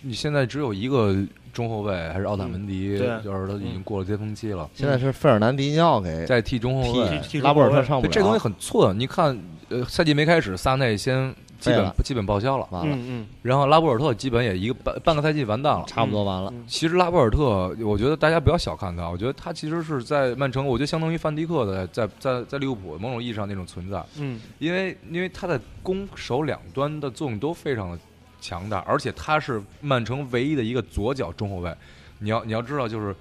[0.00, 1.14] 你现在只有一个
[1.52, 7.40] 中后卫，还是奥塔门迪，就是他已经过了巅峰期了，现在是费尔南迪尼奥给在踢中后卫。
[7.42, 9.38] 拉波尔特上不了，这东西很寸，你看，
[9.68, 13.26] 呃，赛季没开始，萨内先基本基本报销了，完了，嗯嗯。
[13.42, 15.84] 然后拉波尔特基本也一个半半个赛季完蛋了。
[15.86, 16.50] 差不多完了。
[16.52, 16.64] 嗯。
[16.66, 24.40] 其实拉波尔特，我觉得大家不要小看他，我觉得他其实是在曼城，我觉得相当于范迪克的在在在利物浦某种意义上那种存在，嗯。
[24.58, 27.98] 因为因为他在攻守两端的作用都非常的
[28.40, 31.72] 强大，而且他是曼城唯一的一个左脚中后卫。
[32.18, 33.14] 你要你要知道，就是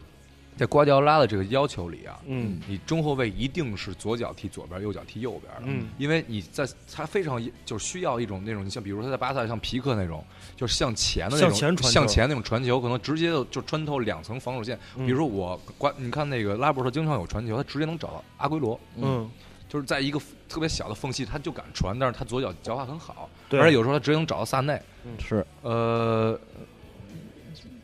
[0.62, 2.62] 在瓜迪奥拉的这个要求里啊，嗯。
[2.67, 5.62] 你中后卫一定是左脚踢左边，右脚踢右边的。
[5.65, 5.89] 嗯。
[5.97, 10.24] 因为你在他非常就是需要一种那种，你像比如说他在巴萨像皮克那种，
[10.56, 14.78] 就是向前的那种向前传向前那种传球，可能直接就就穿透两层防守线。
[14.95, 19.28] 嗯比如说我瓜，你看那个拉波尔特经常有传球，他直接能找到阿圭罗，嗯，
[19.67, 24.80] 就是在一个特别小的缝隙，他就敢传，但是他左脚脚法很好，对，而且有时候他直接能找到萨内。
[25.17, 25.43] 是。
[25.63, 26.39] 呃，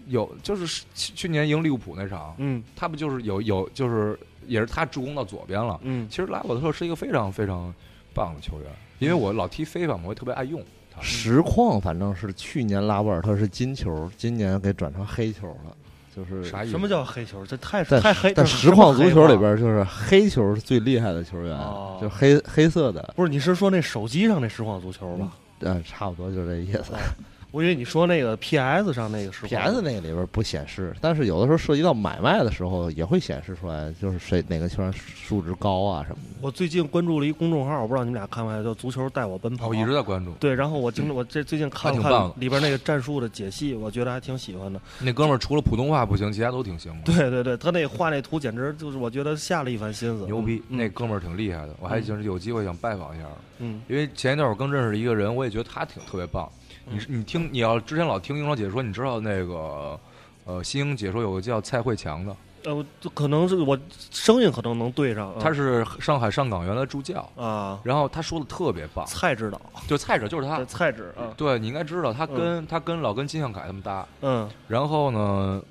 [0.08, 5.80] 有就是去去年赢利物浦那场，嗯他不就是有有就是也是他助攻到左边了。
[5.84, 7.74] 嗯其实拉波特是一个非常非常
[8.14, 11.02] 棒的球员，因为我老踢非法，我也特别爱用他。
[11.02, 15.76] 实况，反正是去年拉波尔特是金球，今年给转成黑球了，
[16.16, 16.72] 就是啥意思？
[16.72, 17.46] 什么叫黑球？
[17.46, 18.34] 这太太黑。
[18.34, 23.30] 在实况足球里边，就是黑球是最厉害的球员，哦就黑黑色的，不是？
[23.30, 25.32] 你是说那手机上那实况足球吧？
[25.60, 26.94] 嗯，差不多就这意思。
[27.52, 36.38] 我以为你说那个 PS 上那个是 PS 那个里边不显示，但是有的时候涉及到买卖的时候也会显示出来，就是谁哪个球员数值高啊什么的。
[36.42, 39.68] 我最近关注了一公众号，我不知道你们俩看没看，叫“足球带我奔跑”。
[39.70, 44.80] 我一直在关注对，然后我经我这最近看了看还挺棒的里边那个战术的解析，我觉得还挺喜欢的。
[45.00, 47.14] 那哥们儿，除了普通话不行，其他都挺行的。
[47.14, 53.26] 对对对，他那画那图简直就是我觉得下了一番心思，牛逼，嗯那哥们儿挺厉害的，我还就是有机会想拜访一下。
[53.60, 56.48] 嗯因为前一段我刚认识一个人，我也觉得他挺特别棒。
[56.90, 60.00] 你你听，你要之前老听英超解说，你知道那个
[60.46, 63.78] 呃，新英解说有个叫蔡慧强的，呃，就可能是我
[64.12, 74.50] 声音可能能对上，他是上海上港原来助教，啊，然后他说的特别棒，蔡指导，就蔡指就是他对，蔡指啊，对你应该知道，他跟、他跟老跟金向凯他们搭，嗯。
[74.68, 75.62] 然后呢，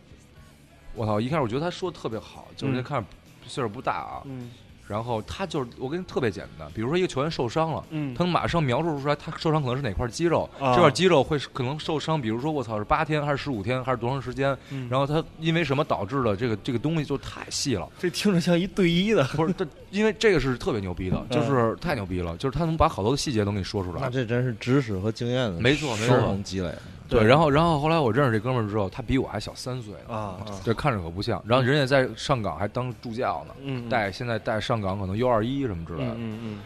[0.94, 3.04] 我操，一开始我觉得他说的特别好，就是看
[3.46, 4.50] 岁数不大啊，嗯
[4.86, 7.84] 然后他就是我跟你特别简单，比如说一个球员受伤了。
[7.90, 24.00] 嗯，他能马上描述出来，他受伤可能是哪块肌肉，啊这块肌肉会可能受伤，比如说我操是八天还是十五天还是多长时间，嗯然后他因为什么导致的这个这个东西就太细了，这听着像一对一的，不是这因为这个是特别牛逼的，嗯就是太牛逼了，就是他能把好多的细节都给你说出来。
[24.00, 26.72] 那这真是知识和经验的没错没错重积累。
[27.08, 31.42] 对，然后然后后来我认识这哥们儿之后，他比我还小三岁呢啊啊这看着可不像。
[31.46, 36.12] 然后人家在上港还当助教呢，嗯，带现在带上港可能 U 二一什么之类的。
[36.16, 36.58] 嗯嗯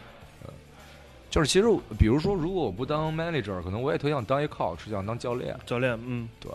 [1.31, 5.61] 就是其实比如说，如果我不当 manager，可能我也特想当一 coach，想当教练嗯，。
[5.65, 6.29] 教练，嗯。
[6.41, 6.51] 对，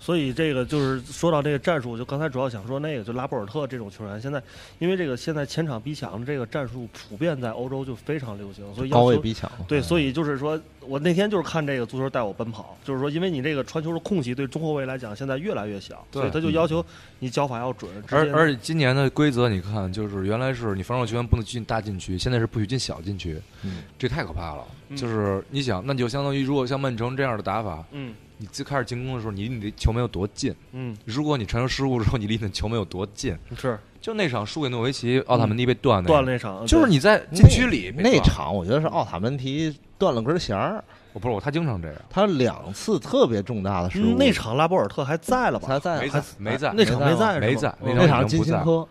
[0.00, 4.42] 所以这个就是说到这个战术，就刚才主要想说那个，就拉波尔特这种球员，现在
[4.78, 16.84] 因为这个现在前场逼抢这个战术普遍在欧洲就非常流行，所以高位逼抢，对，所以以就是说我那天就是看这个足球带我奔跑，就是说因为你这个传球的空隙对中后卫来讲现在越来越小，所以他就要求
[17.18, 23.82] 你脚法要准，而而且今年的规则你看，就是原来是你防守球员不能进大禁区，现在是不许进小禁区，嗯。
[23.98, 24.64] 这太可怕了。
[24.90, 30.54] 嗯就是你想，那你就相当于如果像曼城这样的打法，嗯你最开始进攻的时候，你离你的球门有多近？
[30.72, 33.36] 嗯如果你传球失误之后，你离你的球门有多近？
[33.56, 44.14] 是就那场输给诺维奇，奥塔门迪被断那个断了那场，就是你在禁区里被那断场我觉得是奥塔门提断了根弦儿，我不是我，他经常这样，他两次特别重大的失误。
[44.14, 45.66] 嗯那场拉波尔特还在了吧？
[45.66, 48.88] 才在没在没在那场没在是吧没在嗯那场已经不在金星科，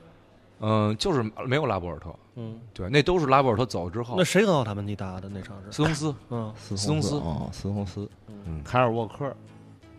[0.60, 5.72] 嗯，就是没有拉波尔特，嗯，对，那都是拉波尔特走之后那，谁跟奥塔门迪打的那场是？
[5.72, 8.08] 斯通斯，嗯斯斯通斯哦，斯通斯，
[8.46, 9.36] 嗯，凯尔沃克，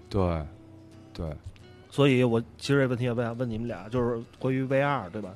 [0.09, 0.47] 对，
[1.13, 1.37] 对，
[1.91, 5.31] 所以我其实这问题也问问你们俩，就是关于 VR 对吧？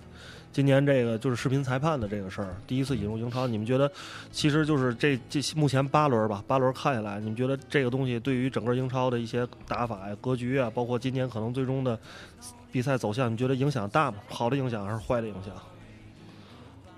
[0.52, 3.90] 今年这个就是视频裁判的这个事儿，第一次引入英超，你们觉得
[4.30, 11.98] 其实就是这这目前八轮吧，八轮看下来，你们觉得这个东西对于整个英超的一些打法呀、格局啊，包括今年可能最终的
[12.70, 14.18] 比赛走向，你觉得影响大吗？
[14.28, 15.52] 好的影响还是坏的影响？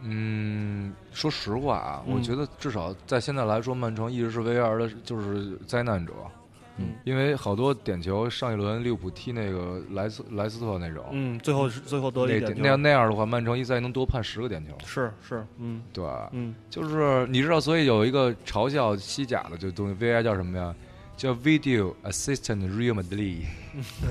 [0.06, 6.12] 嗯，说实话啊，嗯我觉得至少在现在来说，曼城一直是 VR 的，就是灾难者。
[6.76, 14.72] 嗯因为好多点球，上一轮利物浦踢那个莱斯莱斯特那种，嗯，最后是最后得了那一点球那样那样的话，曼城一赛能多判十个点球。
[14.84, 20.74] 是是，嗯对，嗯就是你知道，所以有一个嘲笑西甲的就东西，VI 叫什么呀？
[21.16, 23.44] 叫 Video Assistant Real Madrid，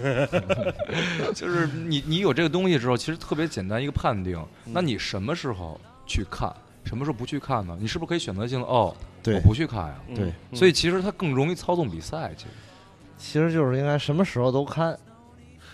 [1.36, 4.44] 就是你你有这个东西之后，其实特别简单一个判定。
[4.66, 6.54] 那你什么时候去看，
[6.86, 7.78] 什么时候不去看呢？
[7.80, 9.96] 你是不是可以选择性的哦，对我不去看呀？
[10.10, 12.50] 嗯对嗯所以其实它更容易操纵比赛，其实
[13.18, 14.98] 其实就是应该什么时候都看，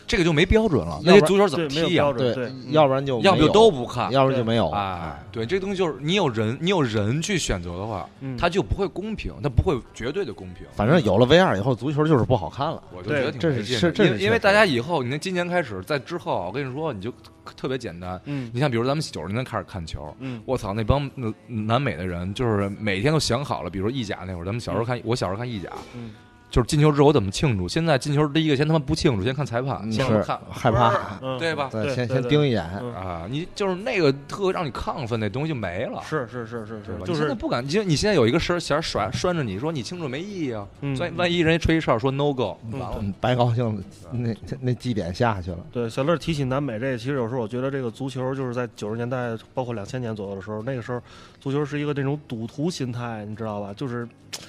[0.10, 1.00] 这个就没标准了。
[1.04, 4.12] 那些足球怎么踢呀对对，嗯要不然就要不就都不看。
[4.12, 10.65] 要不然就没有，哎，对，这东西就是你有人，你有人去选择的话，嗯它就不会公平，它不会绝对的公平。
[10.76, 12.82] 反正有了 VR 以后，足球就是不好看了。
[12.91, 17.13] 我就觉得挺这是因为因为大家以后，你看今年开始，在之后，我跟你说，你就
[17.56, 18.19] 特别简单。
[18.26, 26.10] 嗯你像比如咱们九十年代开始看球，嗯我操，那帮呃南美的人就是每天都想好了，比如意甲那会儿，咱们小时候看，我小时候看意甲，嗯
[26.49, 27.67] 就是进球之后我怎么庆祝。
[27.67, 31.69] 现在进球第一个先他妈不庆祝，先看裁判，嗯是先看害怕，嗯，对吧？
[31.71, 36.01] 对，先先盯一眼，嗯啊，你就是那个特让你亢奋那东西就没了。
[36.03, 37.05] 是是是是是，吧？
[37.05, 42.97] 就是你现在不敢，就你现在有一个绳弦拴拴着你说你庆祝没意义啊，嗯所以万一人家吹一哨说 no go，嗯完了。
[43.01, 43.81] 嗯白高兴了，
[44.12, 45.57] 那那绩点下去了。
[45.71, 51.01] 对，小乐提起南美这个，其实有时候我觉得这个足球就是在九十年代，包括两千年左右的时候，那个时候
[51.39, 53.73] 足球是一个那种赌徒心态，你知道吧？
[53.75, 54.39] 就是呃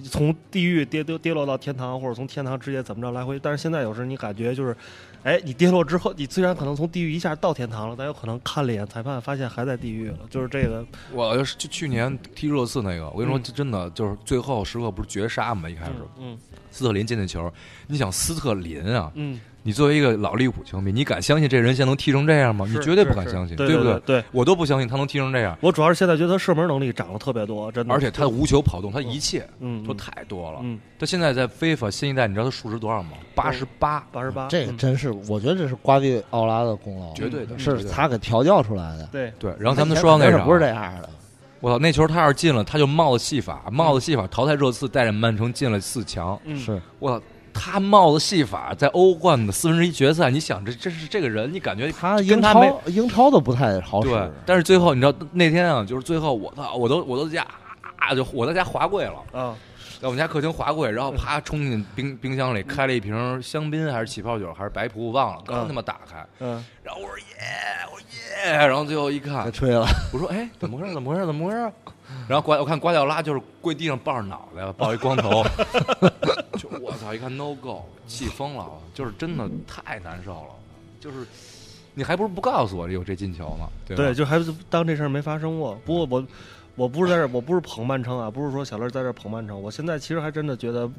[0.00, 3.38] 从地狱跌跌跌落到天堂，或者从天堂直接怎么着来回。
[3.38, 4.76] 但是现在有时你感觉就是，
[5.22, 10.18] 哎，你跌落之后，你虽然可能从地狱一下到天堂了，但有可能看了一眼裁判，发现还在地狱了。
[10.30, 15.68] 就是这个，我就是就去年踢热刺那个，我跟你说，真的就是最后时刻不是绝杀嘛？
[15.68, 16.38] 一开始嗯
[16.70, 17.52] 斯特林进那球，
[17.86, 22.66] 你想斯特林啊，嗯，你作为一个老利物浦球迷，你敢相信这人现在能踢成这样吗？
[22.68, 24.22] 你绝对不敢相信，对不对对？
[24.30, 30.58] 我都不相信他能踢成这样，我主要是现在觉得他射门能力涨了特别多，真的，而且他的无球跑动，他一切嗯都太多了。
[30.62, 33.12] 嗯他现在在非法新一代，你知道他数值多少吗？
[33.34, 39.08] 八十八，八十八，这个嗯真是，我觉得这是瓜迪奥拉的功劳，绝对的，是他给调教出来的。
[39.10, 39.54] 对，对。
[39.58, 41.08] 然后咱们说到那场那不是这样的，
[41.60, 46.38] 我操，那球他要是进了，他就帽子戏法，帽子戏法淘汰热刺，带着曼城进了四强。
[46.44, 54.10] 嗯是我操，他帽子戏法在欧冠的四分之一决赛，你想这这是这个人，你感觉他英超英超都不太好使。
[54.10, 57.46] 对，但是最后你知道那天啊，就是最后我操，我都我都在家
[57.96, 59.56] 啊，就我在家滑跪了，啊，
[60.00, 67.24] 在我们家客厅滑跪，然后啪冲进冰冰箱里开了一瓶香槟还是起泡酒还是白葡，忘了，刚他妈打开，嗯然后我说耶，
[67.92, 68.00] 我
[68.50, 69.86] 耶，然后最后一看该，吹了。
[70.12, 70.92] 我说哎，怎么回事？
[70.92, 71.24] 怎么回事？
[71.24, 71.72] 怎么回事？
[72.28, 75.42] 然后瓜我看瓜迪奥拉就是跪地上抱着脑袋，抱一光头，
[76.58, 77.12] 就我操！
[77.14, 80.48] 一看 no go，气疯了，就是真的太难受了，
[81.00, 81.26] 就是
[81.94, 83.96] 你还不如不告诉我有这进球呢，对？
[83.96, 85.78] 对，就还是当这事儿没发生过。
[85.84, 86.26] 不过我
[86.76, 89.60] 我不是在这儿，我不是捧曼城啊，不是说小乐在这儿捧曼城。
[89.60, 90.90] 我现在其实还真的觉得，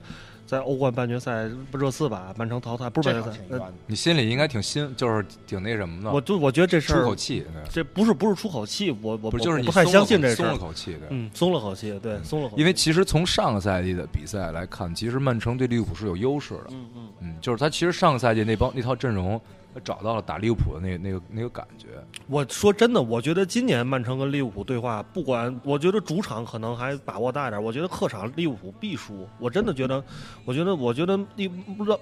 [0.45, 10.57] 在欧冠半决赛热刺把曼城淘汰，不是半决赛，呃你心里应该挺心，就是挺那什么的，我就我觉得这事儿出口，气，这不是不是出口气，我我不就是你不太相信这事儿松了。
[10.57, 11.07] 口气，对。
[11.09, 12.61] 嗯，松了口气，对，松了口气。
[12.61, 16.65] 因为其实从上个赛季的比赛来看，其实曼城对利物浦是有优势的。
[16.69, 21.87] 嗯嗯，嗯，就是他其实上个赛季那帮那套阵容，他找到了打利物浦的那个那个那个感觉。
[22.27, 29.27] 我说真的，我觉得今年曼城跟利物浦对话，不管我觉得主场可能还把握大一点，我觉得客场利物浦必输。
[29.39, 30.03] 我真的觉得，
[30.45, 31.51] 我觉得，我觉得利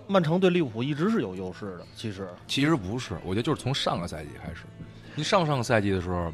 [0.07, 1.85] 曼城对利物浦一直是有优势的。
[1.95, 4.65] 其实，其实不是，我觉得就是从上个赛季开始，
[5.15, 6.31] 你上上个赛季的时候，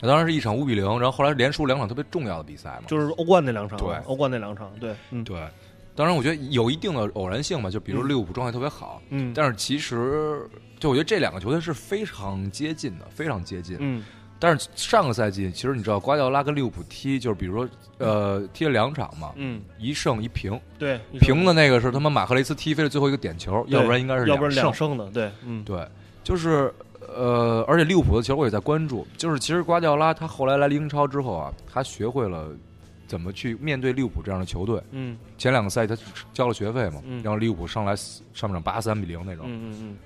[0.00, 2.86] 那当然是一场五比零，然后后来连输两场特别重要的比赛嘛。
[2.86, 5.46] 就是欧冠那两场，对欧冠那两场，对，嗯对，
[5.94, 8.08] 当然我觉得有一定的偶然性吧，就比如嗯。
[8.08, 13.76] 利物浦状态特别好，嗯，但是其实就我觉得这两个球队是非常接近的，非常接近。
[13.80, 14.04] 嗯。
[14.40, 21.46] 但是上个赛季其实你知道瓜迪奥拉跟利物浦踢，就是比如说呃踢了两场嘛，嗯，一胜一平，对，平。
[21.46, 24.64] 的那个是他妈马赫雷斯踢飞了最后一个点球，要不然应该是要不然胜。
[24.64, 25.86] 两胜的，对，嗯，对，
[26.22, 32.48] 就是呃，而且利物浦的球我也在关注，就是其实瓜迪奥拉他后来来英超之后啊，他学会了
[33.06, 34.82] 怎么去面对利物浦这样的球队。
[34.92, 35.16] 嗯。
[35.36, 37.22] 前两个赛季他交了学费嘛，嗯。
[37.22, 39.96] 然后利物浦上来上半场八三比零那种，嗯嗯。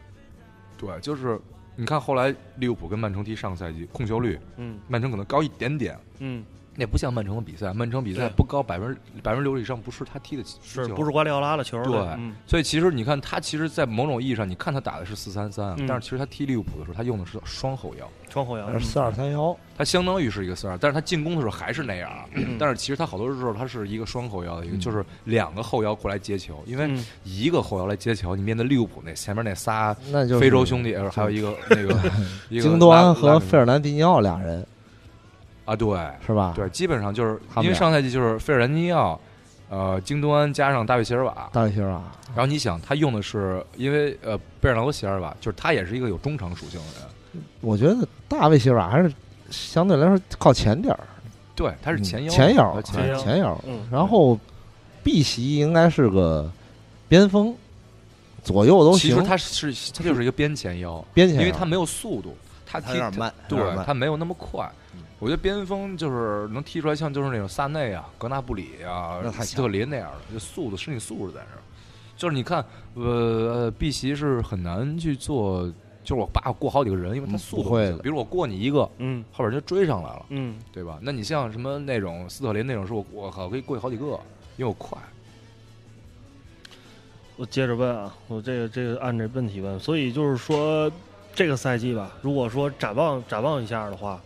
[0.77, 1.41] 对，就是
[1.77, 4.79] 你看后来利物浦跟曼城踢上个赛季控球率，嗯。
[4.89, 6.45] 曼城可能高一点点，嗯，
[6.81, 11.83] 那不像曼城的比赛，曼城比赛不高百分之百分之六十以上不是他踢的球是不是瓜迪奥拉的球？
[11.83, 12.37] 对嗯。
[12.47, 15.87] 所以其实你看他其实，在某种意义上，你看他打的是四三三，嗯。
[15.89, 22.57] 但是其实他踢利物浦的时候，他用的是双后腰，双后腰是四二三幺，他相当于是一个四二，但是他进攻的时候还是那样，嗯。
[22.61, 24.81] 但是其实他好多时候他是一个双后腰的一个，嗯。
[24.81, 27.05] 就是两个后腰过来接球，因为嗯。
[27.25, 31.95] 一个后腰来接球，你面对利物浦那前面那仨那就是非洲兄弟，呃还有一个那个
[32.49, 34.65] 一个京多安和费尔南迪尼奥俩人
[35.69, 36.53] 啊，对是吧？
[36.57, 39.21] 对，基本上就是因为上赛季就是费尔南尼奥。
[39.71, 42.03] 呃，京多安加上大卫席尔瓦，大卫席尔瓦，
[42.35, 49.13] 然后你想，他用的是因为呃贝尔纳多席尔瓦，就是他也是一个有中场属性的人，我觉得大卫席尔瓦还是
[49.51, 51.01] 相对来说靠前点儿，
[51.55, 53.65] 对，他是前腰，嗯前腰，前腰前腰。
[53.67, 54.41] 嗯，然后
[55.03, 56.51] B 席应该是个
[57.07, 57.55] 边锋，
[58.43, 59.11] 左右都行。
[59.11, 64.73] 其实他是他就是一个边前腰，边前腰，因为他没有速度，他踢他有点慢，对他没有那么快嗯。
[65.19, 71.63] 我觉得边锋就是能踢出来，像就是那种萨内啊、格纳布里啊斯特林那样的，就速度、身体素质在这儿。
[72.17, 75.67] 就是你看，呃，呃碧玺是很难去做，
[76.03, 79.25] 就是我爸过好几个人，因为他嗯速度不会比如我过你一个，嗯。
[79.33, 80.59] 后边就追上来了，嗯。
[80.73, 80.99] 对吧？
[81.03, 84.05] 那你像什么那种斯特林那种，是我我靠可以过去好几个，
[84.57, 84.99] 因为我快。
[87.37, 90.91] 我接着问啊，我这个这个按这问题问，所以就是说
[91.33, 94.21] 这个赛季吧，如果说展望展望一下的话，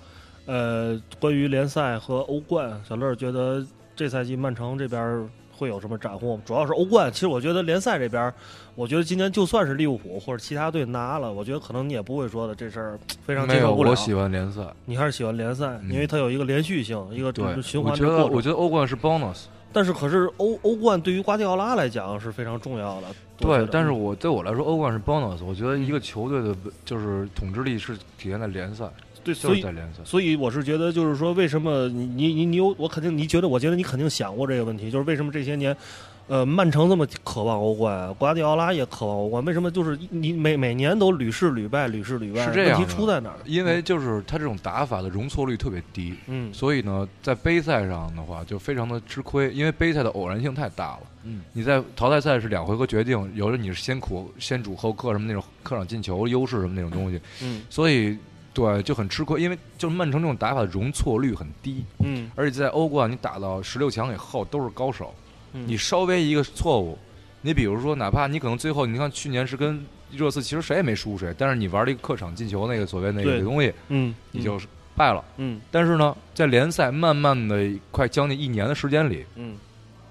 [0.47, 6.43] 呃，关于联赛和欧冠，小乐觉得这赛季曼城这边会有什么斩获吗？
[6.45, 8.33] 主要是欧冠，其实我觉得联赛这边，
[8.75, 13.91] 我觉得今年就算是利物浦或者其他队拿了，我觉得可能你也不会说的这事儿非常，接受不了。
[13.91, 14.63] 我喜欢联赛。
[14.85, 18.37] 你还是喜欢联赛，嗯因为它有一个连续性，一个对，循我觉得环过程。
[18.37, 19.45] 我觉得欧冠是 bonus。
[19.75, 23.07] 但是可是欧欧冠对于瓜迪奥拉来讲是非常重要的。
[23.39, 25.43] 对但是我对我来说，欧冠是 bonus。
[25.43, 28.85] 我觉得一个球队的就是统治力是体现在联赛，
[29.25, 29.65] 对，所以。
[30.05, 35.77] 所以我是觉得，就是说，为什么你你你你有我肯定你觉得，我觉得你肯定想过这个问题，就是为什么这些年，
[36.29, 42.47] 呃，曼城这么渴望欧冠，瓜迪奥拉也渴望欧冠，为什么就是你每每年都屡试屡败，屡试屡败？
[42.47, 43.37] 是这样问题出在哪儿？
[43.45, 51.01] 因为就是他这种打法的容错率特别低，嗯所以呢，在杯赛上的话就非常的吃亏，因为杯赛的偶然性太大了。
[51.25, 58.19] 嗯，你在淘汰赛是两回合决定，有的你是先苦先主后客什么那种客场进球优势什么那种东西，嗯所以
[58.55, 62.31] 对就很吃亏，因为就是曼城这种打法的容错率很低，嗯。
[62.35, 65.15] 而且在欧冠你打到十六强以后都是高手，
[65.53, 66.99] 嗯，你稍微一个错误，
[67.41, 75.25] 你比如说哪怕你可能最后你看去年是跟热刺其实谁也没输谁，但是你玩了一个客场进球那个所谓那个东西，嗯你就是败了。
[75.39, 75.61] 嗯。
[75.71, 79.57] 但是呢，在联赛慢慢的快将近一年的时间里，嗯。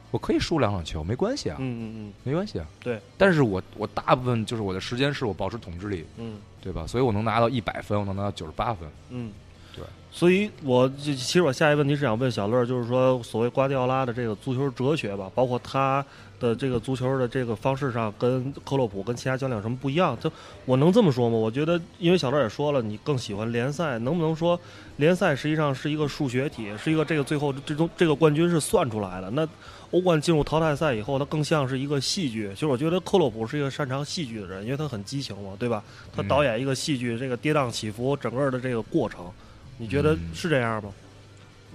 [0.09, 2.13] 我可以输两场球，没关系啊，嗯嗯。
[2.23, 2.65] 没关系啊。
[2.81, 6.85] 对，但是我我大部分就是我的时间是我保持统治力，嗯对吧？
[6.87, 8.87] 所以我能拿到一百分，我能拿到九十八分。
[9.09, 9.31] 嗯，
[9.75, 9.83] 对。
[10.11, 16.05] 所以我就其实我下一个问题是想问小乐，就是说所谓瓜迪奥拉的这个足球哲学吧，包括他
[16.39, 20.17] 的这个足球的这个方式上，跟克洛普跟其他教练有什么不一样？
[20.19, 20.29] 就
[20.65, 21.37] 我能这么说吗？
[21.37, 24.59] 我觉得，因为小乐也说了，你更喜欢联赛，能不能说
[24.97, 29.29] 联赛实际上是一个数学题，是一个这个最后最终这个冠军是算出来的？
[29.29, 29.47] 那
[29.91, 32.49] 欧冠进入淘汰赛以后，他更像是一个戏剧。
[32.53, 35.83] 其实我觉得克洛普是一个擅长戏剧的人，因为他很激情嘛，对吧？
[36.15, 39.29] 他嗯导演一个戏剧，这个跌宕起伏，整个的这个过程，
[39.77, 40.93] 你觉得嗯是这样吗？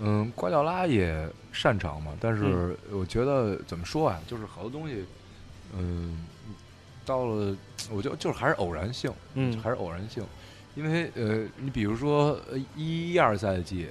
[0.00, 5.04] 嗯，瓜迪奥拉也擅长嘛，但嗯是我觉得怎么说啊，就是好多东西，
[5.76, 6.24] 嗯，
[7.04, 7.56] 到了，
[7.90, 10.22] 我觉得就是还是偶然性，嗯还是偶然性，
[10.74, 13.88] 因为呃，你比如说呃一一二赛季，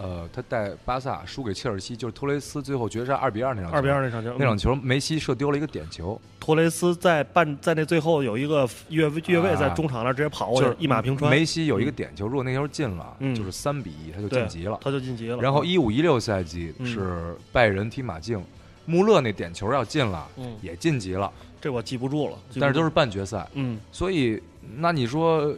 [0.00, 4.36] 呃，他带巴萨输给切尔西，就是托雷斯最后绝杀二比二那场球，二比二那场球，嗯。
[4.38, 13.34] 那场球，梅西射丢了一个点球，托雷斯在半在那最后有一个越位越位，啊在中场那直接跑过就是去，一马平川，梅西有一个点球，如果那球进了，嗯。
[13.34, 14.78] 就是三比一，他就晋级了。
[14.80, 15.38] 他就晋级了。
[15.38, 16.86] 然后一五一六赛季嗯。
[16.86, 18.40] 是拜仁踢马竞，
[18.86, 21.30] 穆勒那点球要进了，嗯，也晋级了，
[21.60, 23.44] 这我记不住了，但是都是半决赛。
[23.54, 23.78] 嗯。
[23.90, 24.40] 所以，
[24.76, 25.52] 那你说，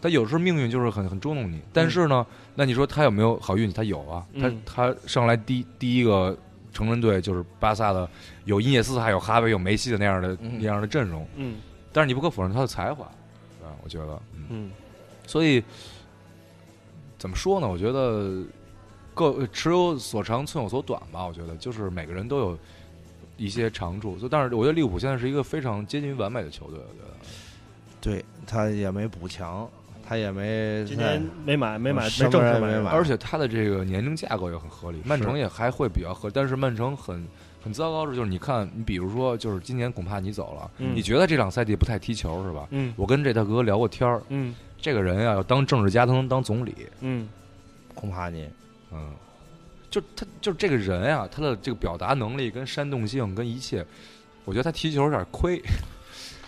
[0.00, 1.60] 他有时候命运就是很很捉弄你。
[1.72, 3.74] 但是呢，那你说他有没有好运气？
[3.74, 6.36] 他有啊，他嗯他上来第第一个
[6.72, 8.08] 成人队就是巴萨的，
[8.44, 11.26] 有伊涅斯塔、有哈维、有梅西的那样的嗯那样的阵容。
[11.36, 11.56] 嗯
[11.92, 13.06] 但是你不可否认他的才华，
[13.64, 14.70] 啊，我觉得，嗯，嗯
[15.26, 15.64] 所以
[17.18, 17.66] 怎么说呢？
[17.66, 18.42] 我觉得
[19.14, 21.26] 各尺有所长，寸有所短吧。
[21.26, 22.58] 我觉得就是每个人都有
[23.38, 26.78] 一些长处，所以但是我觉得利物浦现在是一个非常接近于完美的球队。
[26.78, 27.16] 我觉得，
[27.98, 29.66] 对他也没补强，
[30.08, 37.26] 他也没今年没买没买没正式买没买而且他的这个年龄架构也很合理，曼城也还会比较合理，但是曼城很
[37.62, 42.68] 很糟糕的就是，你看，你比如说，就是今年恐怕你走了，嗯你觉得这两赛季不太踢球是吧？
[42.70, 47.28] 嗯我跟这大哥聊过天儿，嗯这个人呀、要当政治家，他能当总理，嗯
[47.94, 48.48] 恐怕你
[48.92, 49.10] 嗯，
[49.90, 53.84] 就他就是这个人呀、他的这个表达能力跟煽动性跟一切，
[54.44, 55.60] 我觉得他踢球有点亏，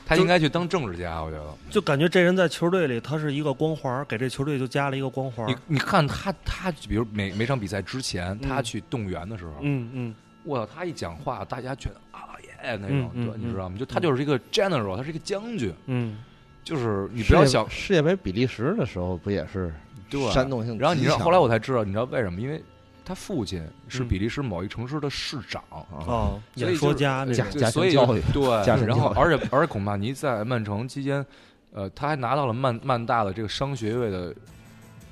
[0.08, 1.44] 他应该去当政治家，我觉得。
[1.70, 5.54] 就感觉这人在球队里他是一个光环，给这球队就加了一个光环你。
[5.66, 13.76] 你看他他，比如每每场比赛之前，他嗯去动员的时候，嗯嗯我操，他一讲话，大家觉得啊耶那种，嗯嗯对，你知道吗？
[13.78, 16.16] 就他就是一个 general，他是一个将军，嗯
[16.64, 19.72] 就是你不要想世界杯比利时的时候不也是
[20.08, 20.78] 对煽动性？
[20.78, 22.40] 然后你知道，后来我才知道，你知道为什么？
[22.40, 22.62] 因为
[23.08, 27.24] 他父亲是嗯比利时某一城市的市长，啊，哦，演说家。
[27.24, 31.24] 家家庭对所以教育对，然后而且而且孔帕尼在曼城期间，
[31.72, 34.34] 呃，他还拿到了曼曼大的这个商学位的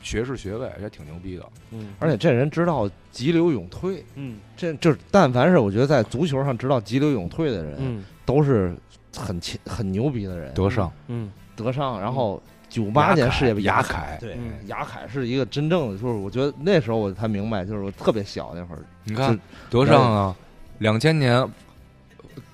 [0.03, 1.47] 学士学位，也挺牛逼的。
[1.71, 8.77] 嗯，而且这人知道急流勇退，嗯这就是但凡是我觉得在足球上知道急流勇退的人，嗯都是
[9.17, 10.53] 很强很牛逼的人。
[10.53, 12.43] 德尚，嗯德尚，然后
[12.77, 19.39] 九八年世界杯雅凯，凯对嗯，雅凯是一个真正的，就是我觉得那时候我才明白，就是我特别小那会儿，你看
[19.71, 20.37] 德尚啊，
[20.77, 21.43] 两千年，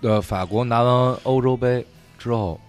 [0.03, 0.95] 呃，法国拿完
[1.25, 1.85] 欧洲杯
[2.21, 2.61] 之后，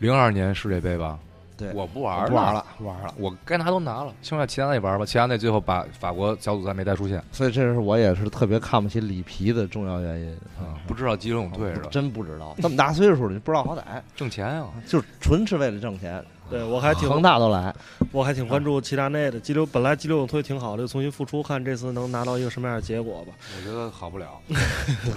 [0.00, 1.18] 零二年世界杯吧，
[1.56, 3.14] 对我不玩不玩了，不玩了。
[3.16, 5.06] 我该拿都拿了，剩下其他那玩吧。
[5.06, 11.88] 其他那最后把法国小组赛没带出线所以这是我也是特别看不起里皮的重要原因啊，不知道急流勇退是吧？
[11.90, 13.80] 真不知道，这么大岁数了，你不知道好歹，
[14.14, 14.68] 挣钱啊！
[14.86, 16.22] 就是纯是为了挣钱。
[16.48, 17.74] 对我还挺恒大都来，
[18.12, 19.40] 我还挺关注齐达内的。
[19.40, 23.32] 激流本来激流勇退挺好的，又重新复出，看这次能拿到一个什么样的结果吧。
[23.56, 24.28] 我觉得好不了。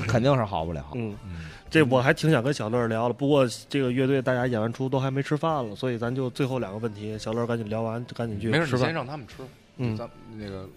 [0.07, 0.83] 肯定是好不了。
[0.95, 8.93] 嗯，嗯，这我还挺想跟小乐聊的，不过这个乐队大家演完出都还没吃饭了，所以咱就最后两个问题，小乐赶紧聊完，赶紧去没事，你先吃饭。
[8.93, 9.35] 让他们吃。
[9.77, 10.67] 嗯咱那个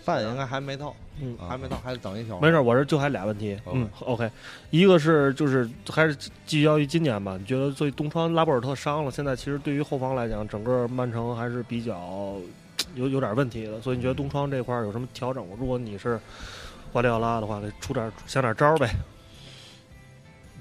[0.00, 2.38] 饭应该还没到，嗯，啊还没到，还得等一宿。
[2.40, 3.56] 没事，我这就还俩问题。
[3.72, 4.28] 嗯，OK，
[4.70, 7.36] 一个是就是还是聚焦于今年吧。
[7.38, 12.36] 你觉得作为东窗拉波尔特伤了，现在其实对于后防来讲，整个曼城还是比较
[12.94, 13.80] 有有点问题的。
[13.80, 15.56] 所以你觉得东窗这块儿有什么调整吗？
[15.58, 16.18] 如果你是
[16.92, 18.90] 瓜迪奥拉的话，得出点想点招儿呗。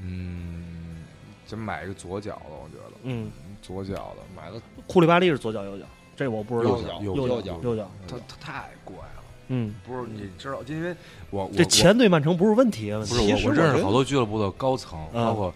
[0.02, 1.04] 嗯，
[1.48, 3.32] 就买一个左脚的，我觉得嗯，
[3.62, 5.86] 左脚的买个库里巴利是左脚右脚，
[6.16, 6.78] 这我不知道。
[6.78, 7.92] 右脚右脚脚右脚。
[8.08, 9.19] 他他太贵了。
[9.50, 10.96] 嗯，不是，你知道，因为
[11.30, 13.00] 我我这钱对曼城不是问题啊。
[13.02, 15.54] 不是我，我我认识好多俱乐部的高层，嗯包括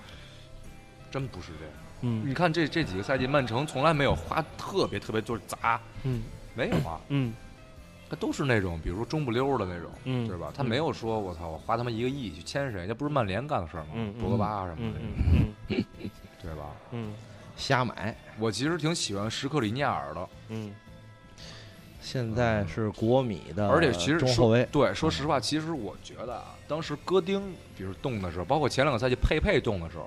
[1.10, 1.74] 真不是这样。
[2.02, 6.22] 嗯你看这这几个赛季，曼城从来没有花特别特别就是砸，嗯
[6.54, 7.34] 没有啊，嗯
[8.10, 10.52] 他都是那种比如说中不溜儿的那种，嗯，对吧？
[10.56, 13.90] 他没有说我操，我花他妈一个亿去签谁，那不是曼联干的事儿吗？
[13.96, 15.84] 嗯嗯博格巴什么嗯的，嗯嗯
[16.42, 16.64] 对吧？
[16.92, 17.14] 嗯
[17.56, 18.16] 瞎买。
[18.40, 20.74] 我其实挺喜欢什克里尼亚尔的，嗯
[22.04, 27.42] 现在是国米的，而且其实说中后卫，对，说实话，其实我觉得啊，当时戈丁
[27.78, 30.06] 比如动的时候，包括前两个赛季佩佩动的时候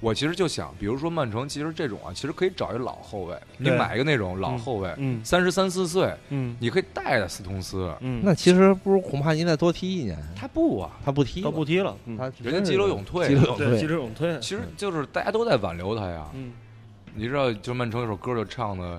[0.00, 11.96] 我其实就想，比如说曼城，其实这种啊，其实可以找一老后卫，你买一个那种老后卫，嗯三十三四岁，嗯你可以带着斯通斯，嗯，那其实不如恐怕您再多踢一年，他不啊，他不踢了，他不踢了。
[12.06, 14.40] 嗯他人家急流勇退急流勇退，急退，流勇退。
[14.40, 16.26] 其实就是大家都在挽留他呀。
[16.34, 16.52] 嗯
[17.14, 18.98] 你知道，就曼城有首歌就唱的，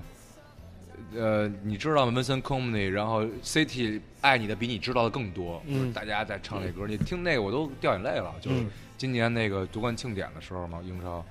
[1.16, 5.62] 呃，你知道吗？Vincent Company，然后 City 爱你的比你知道的更多。
[5.66, 8.34] 嗯就是大家在唱这歌，你听那个我都掉眼泪了。
[8.40, 11.24] 就是嗯今年那个夺冠庆典的时候嘛，英超，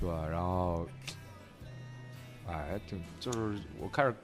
[0.00, 0.88] 对，然后，
[2.48, 4.14] 哎，挺就是我开始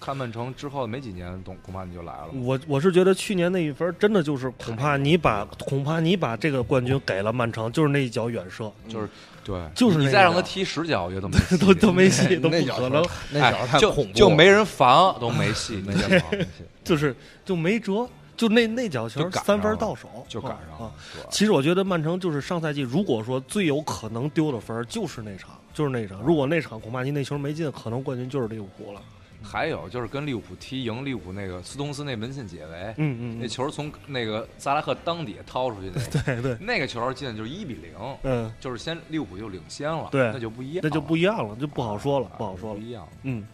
[0.00, 2.28] 看曼城之后没几年，恐恐怕你就来了。
[2.32, 9.08] 我我是觉得去年那一分真的就是恐怕你把恐怕你把这个冠军给了曼城，就是那一脚远射，就是
[9.46, 16.48] 对，就是你再让他踢十脚，我觉得都没戏都都没戏，都那脚不可能，那脚太恐怖了，就没人防 都没戏，没你知道吗人
[16.82, 20.92] 就是就没辙，就那那脚球三分到手就赶上了。
[21.14, 26.20] 对其实我觉得曼城就是上赛季，如果说最有可能丢的分儿就是那场，就是那场。
[26.22, 29.00] 如果那场恐怕你那球没进，可能冠军就是利物浦了。
[29.46, 37.92] 还有就是跟利物浦踢赢利物浦那个斯通斯那门线解围，嗯嗯，那球从那个萨拉赫裆底下掏出去的， 对对，那个球进就是一比零，
[38.24, 42.84] 嗯，就是先利物浦就领先了，对那就不一样了，那就不一样了，就不好说了，啊不好说了不。
[42.84, 43.08] 一样。
[43.22, 43.46] 嗯，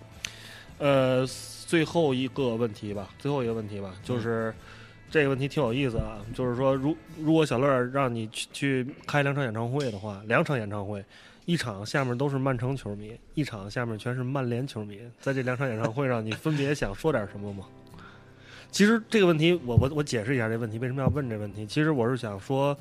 [0.79, 1.27] 呃，
[1.67, 4.55] 最后一个问题吧，最后一个问题吧，就是
[5.11, 11.05] 这个问题挺有意思啊，就是说，如如果小乐让你去去开两场演唱会的话，两场演唱会，
[11.45, 17.65] 一场下面都是曼城球迷，一场下面全是曼联球迷，在这两场演唱会上，你分别想说点什么吗？
[18.71, 21.67] 其实这个问题，我我我解释一下这问题为什么要问这问题。
[21.67, 22.75] 其实我是想说，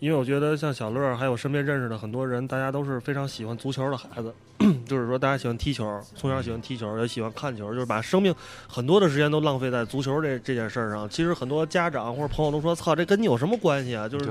[0.00, 4.34] 因为我觉得像小乐还有身边认识的很多人，大家都是非常喜欢足球的孩子，
[4.86, 8.34] 就是说大家喜欢踢球，从小喜欢踢球，也喜欢看球，就是把生命
[8.66, 11.08] 很多的时间都浪费在足球这这件事儿上。
[11.08, 14.24] 其实很多家长或者朋友都说：“操，这跟你有什么关系啊？”就是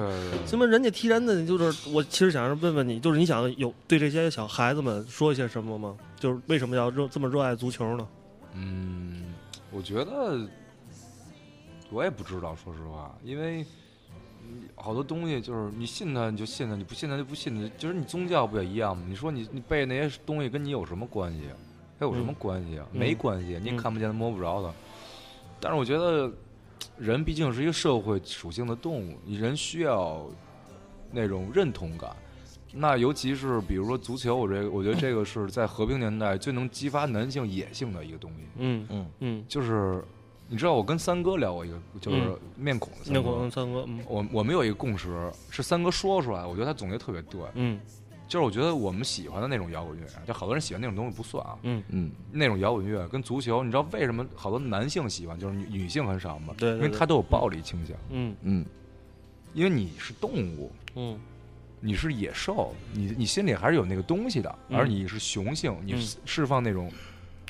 [0.46, 5.96] 什么人家踢人的，就是我其实想问问你，就是你想有对这些小孩子们说一些什么吗？
[6.20, 8.08] 就是为什么要热这么热爱足球呢？
[8.56, 9.34] 嗯，
[9.72, 10.40] 我觉得
[11.92, 13.66] 我也不知道，说实话，因为嗯
[14.76, 19.04] 好多东西就是你信他你就信他，你不信他就不信他，就是你宗教不也一样吗？
[19.08, 21.56] 你说你你背那些东西跟你有什么关系啊？
[22.00, 22.88] 它有什么嗯关系啊？
[22.94, 24.74] 嗯没关系，你也嗯看不见的摸不着的。
[25.60, 26.32] 但是我觉得
[26.98, 30.26] 人毕竟是一个社会属性的动物，你人需要
[31.12, 32.10] 那种认同感。
[32.72, 38.38] 那尤其是比如说足球，我这个我觉得这个是在和平年代最能激发男性野性的一个东西。
[38.58, 40.04] 嗯嗯嗯，就是
[40.50, 42.40] 你知道，我跟三哥聊过一个，就是嗯。
[42.58, 43.36] 面孔的三那哥。
[43.36, 44.00] 个三哥，嗯。
[44.08, 47.40] 我我们有一个共识，是三哥说出来，我觉得他总结特别对。
[47.54, 47.80] 嗯。
[48.28, 52.12] 就是我觉得我们喜欢的那种摇滚乐，就好多人喜欢那种东西不算啊，嗯，嗯。
[52.32, 56.54] 那种摇滚乐跟足球，你知道为什么好多男性喜欢，就是女女性很少吗？
[56.58, 58.36] 对对对因为他都有暴力倾向，嗯。
[58.42, 58.66] 嗯。
[59.54, 61.20] 因为你是动物，嗯。
[61.80, 64.78] 你是野兽，你你心里还是有那个东西的，嗯。
[64.78, 66.08] 而你是雄性，你嗯。
[66.26, 66.92] 释放那种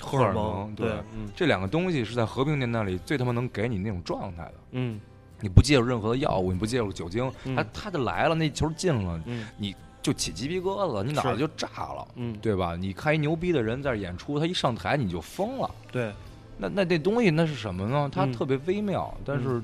[0.02, 4.54] 荷尔尔蒙，对嗯这两个东西是在和平年代里最他妈能给你那种状态的。
[4.72, 5.00] 嗯
[5.42, 9.22] 你不介入任何的药物，你不介入酒精，嗯他他就来了，那球进了，
[9.58, 12.76] 你就起鸡皮疙瘩，你脑是子就炸了，嗯，对吧？
[12.76, 15.70] 你看一牛逼的人在这演出，他一上台你就疯了。
[15.92, 16.14] 对，
[16.58, 18.10] 那那这东西那是什么呢？
[18.12, 19.62] 它嗯特别微妙，但是，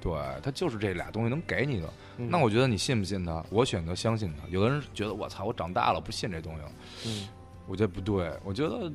[0.00, 0.12] 对，
[0.42, 1.88] 它就是这俩东西能给你的。
[2.18, 3.44] 嗯那我觉得你信不信他？
[3.50, 4.46] 我选择相信他。
[4.48, 6.72] 有的人觉得我操，我长大了不信这东西了，
[7.06, 7.28] 嗯
[7.66, 8.32] 我觉得不对。
[8.44, 8.90] 我觉得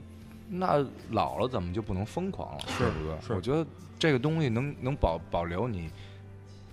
[0.47, 2.61] 那老了怎么就不能疯狂了？
[2.67, 3.21] 是对不对？
[3.21, 3.65] 是我觉得
[3.97, 5.89] 这个东西能能保保留你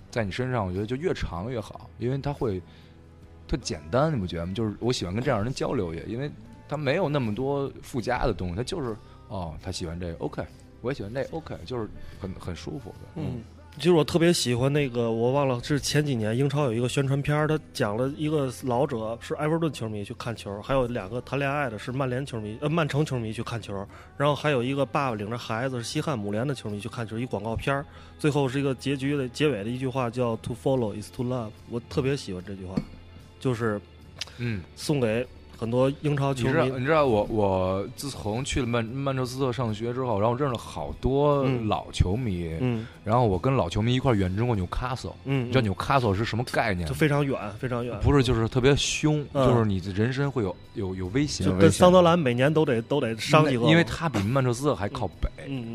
[0.09, 2.61] 在你身上，我觉得就越长越好，因为它会
[3.47, 4.53] 特简单，你不觉得吗？
[4.53, 6.31] 就是我喜欢跟这样的人交流也，因为
[6.67, 8.95] 他没有那么多附加的东西，他就是
[9.27, 10.45] 哦，他喜欢这个，OK，
[10.81, 11.89] 我也喜欢这个，OK，就是
[12.19, 12.97] 很很舒服的。
[13.15, 13.41] 嗯。
[13.77, 27.85] 其实我特别喜欢那个，我忘了是前几年英超有一个宣传片儿，他讲了一个老者是埃弗顿球迷去看球，还有两个谈恋爱的是曼联球迷，呃曼城球迷去看球，然后还有一个爸爸领着孩子是西汉姆联的球迷去看球，一广告片儿，
[28.17, 32.75] 最后是一个结局的结尾的一句话叫 “To follow is to love”，我特别喜欢这句话，
[33.39, 33.79] 就是
[34.39, 35.25] 嗯，送给
[35.57, 36.71] 很多英超球你知道，迷。
[36.79, 45.15] 你知道我我自从去了曼曼彻斯特上学之后，然后我认识了好多嗯老球迷，嗯然后我跟老球迷一块儿远征过纽卡索。
[45.25, 46.93] 嗯，你知道纽卡索是什么概念就？
[46.93, 51.53] 非常远，非常远，不是，就是特别凶，嗯就是你的人身会有有有危险就。
[51.57, 55.29] 跟桑德兰每年都得都得伤一个，因为他比曼彻斯特还靠北，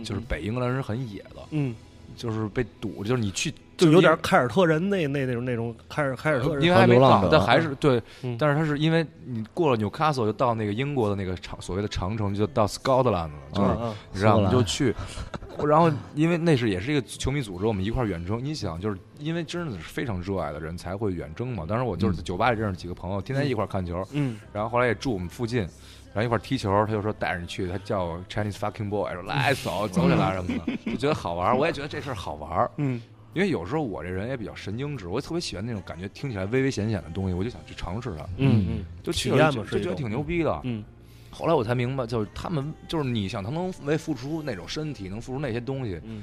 [0.05, 1.74] 就是北英格兰人很野的，嗯，
[2.16, 3.53] 就是被堵，就是你去
[3.87, 14.51] 就有点凯尔特人那那那种那种凯尔凯尔特人，因为还没到，但还是对嗯，但是他是因为你过了纽卡索，就到那个英国的那个长所谓的长城，就到 Scotland 了，就是嗯嗯你知道吗？
[14.51, 14.95] 苏格兰就去，
[15.66, 18.43] 然后因为那是也是一个球迷组织，我们一块远征。
[18.43, 21.64] 你想，就是因为真的是非常热爱的人才会远征嘛。
[21.68, 26.70] 当时我就是在酒吧里认识几个朋友，天天一块看球，嗯然后后来也住我们附近，然后一块踢球。
[26.87, 31.57] 他就说带着你去，他叫我 Chinese fucking boy，说来走走起来什么的， 就觉得好玩。
[31.57, 33.01] 我也觉得这事儿好玩，嗯
[33.35, 40.61] 因为有时候我这人也比较神经质，我特别喜欢那种感觉听起来微微险险的东西，我就想去尝试它，嗯嗯就去体验嘛就就觉得挺牛逼的。
[40.64, 40.85] 嗯
[41.35, 46.22] 后来我才明白，就是他们就是你想他能为付出那种身体，能付出那些东西，嗯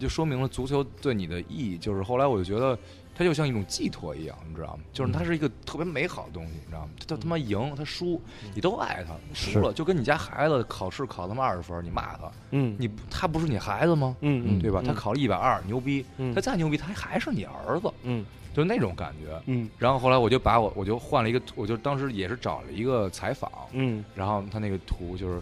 [0.00, 1.78] 就说明了足球对你的意义。
[1.78, 2.76] 就是后来我就觉得，
[3.22, 4.82] 它就像一种寄托一样，你知道吗？
[4.92, 6.88] 就是它是一个特别美好的东西，你知道吗？
[7.06, 8.20] 他他妈赢，他输，
[8.54, 14.16] 你都爱他；输了，就跟你家孩子考试考他妈二十分，你骂他，嗯你他不是你孩子吗？
[14.20, 14.80] 嗯嗯，对吧？
[14.82, 19.40] 嗯他考了一百二，牛逼，嗯他再牛逼，他还是你儿子，嗯就那种感觉。
[19.46, 25.40] 嗯然后后来我就把我我就换了一个，我就当时也是找了一个采访，嗯然后他那个图就是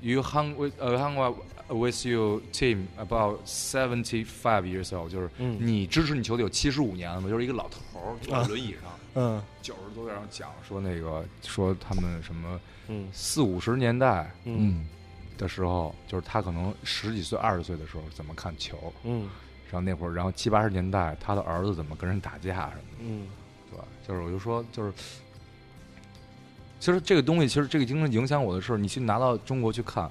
[0.00, 1.36] ，You hung with 呃 hung out
[1.68, 5.58] with your team about seventy five years old，就是嗯。
[5.60, 8.82] 你支持你球队有七十五年了嘛，就是一个老头儿坐在轮椅上，
[9.14, 9.42] 嗯。
[9.62, 13.08] 九十多岁，然后讲说那个说他们什么嗯。
[13.12, 14.56] 四五十年代嗯。
[14.58, 14.88] 嗯
[15.38, 19.28] 的时候，就是他可能十几岁、二十岁的时候怎么看球，嗯。
[19.70, 22.98] 然后那会儿，然后七八十年代他的儿子怎么跟人打架什么的。
[23.00, 23.26] 嗯。
[23.70, 23.84] 对吧？
[24.06, 24.92] 就是我就说，就是
[26.78, 30.08] 其实这个东西，其实这个精神影响我的是，你去拿到中国去看，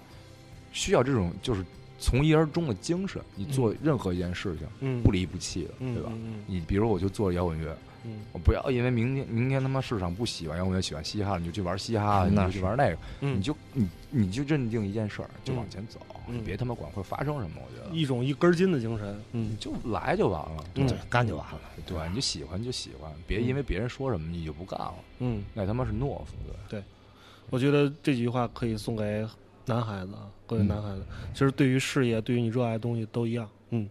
[0.76, 1.66] 需要这种就是
[1.98, 3.22] 从一而终的精神。
[3.36, 5.02] 你做任何一件事情，嗯。
[5.02, 6.12] 不离不弃的，嗯对吧？
[6.14, 8.20] 嗯你比如我就做摇滚乐，嗯。
[8.34, 13.40] 我不要因为明天明天他妈市场不喜欢摇滚乐，喜欢嘻哈，你就去玩嘻哈，你就去玩那个，嗯。
[13.40, 16.00] 你就你你就认定一件事儿，就往前走，
[16.44, 17.62] 别他妈管会发生什么。
[17.66, 17.96] 我觉得。
[17.96, 19.52] 一种一根筋的精神，嗯。
[19.52, 20.86] 你就来就完了，嗯。
[20.86, 21.60] 对，干就完了。
[21.88, 23.48] 对，你就喜欢就喜欢，别嗯。
[23.48, 26.34] 因为别人说什么你就不干了，嗯，那他妈是懦夫，
[26.68, 26.84] 对。
[27.50, 29.26] 我觉得这句话可以送给
[29.66, 33.90] 男孩子啊，各位男孩子，其实对于事业，对于你热爱的东西都一样，嗯。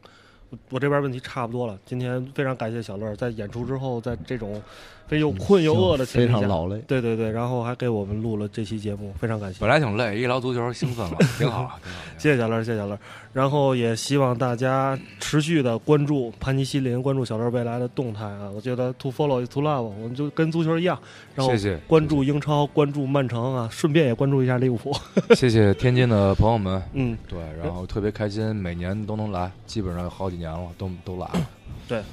[0.51, 4.63] 我我这边问题差不多了，今天非常感谢小乐，在演出之后，在这种
[5.07, 6.83] 非又困又饿的情非况下，常劳累。
[6.87, 9.69] 对对对，然后还给我们录了这期节目，非常感谢本。
[9.69, 11.81] 来挺累，一聊足球兴奋了，挺好，挺好。
[12.19, 12.99] 谢谢小乐，谢谢小乐。
[13.33, 18.49] 然后也希望大家持续的关注潘尼西林，关注小乐未来的动态啊。
[18.55, 20.97] 我觉得 to follow is to love，我们就跟足球一样，
[21.35, 24.95] 然后谢谢关注英超，关注曼城啊，顺便也关注一下利物浦。
[25.35, 31.47] 谢谢天津的朋友们，嗯，对，然后特别开心，每年都能来，基本上有好几年了，都都来了，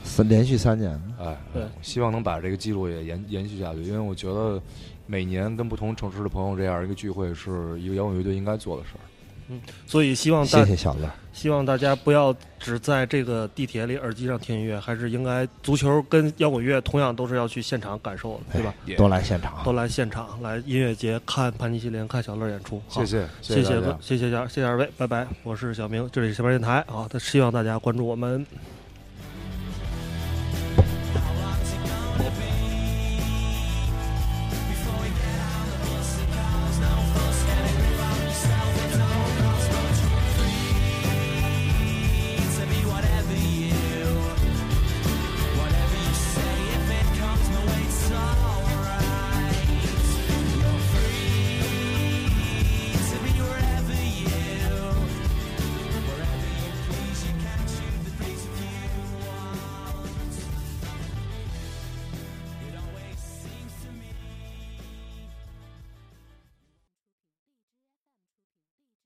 [0.04, 4.62] 三连续三年，哎，对希望能把这个记录也延延续下去，因为我觉得
[5.08, 9.00] 每年跟不同城市的朋友这样一个聚会，是一个摇滚乐队应该做的事儿。
[9.54, 18.74] 嗯所以希望大谢谢小乐，希望大家不要只在这个地铁里耳机上听音乐，还是应该足球跟摇滚乐同样都是要去现场感受的，对吧？
[18.86, 19.62] 也都来现场。
[19.66, 22.82] 都来现场来音乐节看潘尼西林，看小乐演出。
[22.88, 25.28] 好谢谢，谢谢谢谢谢二谢谢二位，拜拜。
[25.44, 28.46] 我是小明，这里是下边电台啊，希望大家关注我们。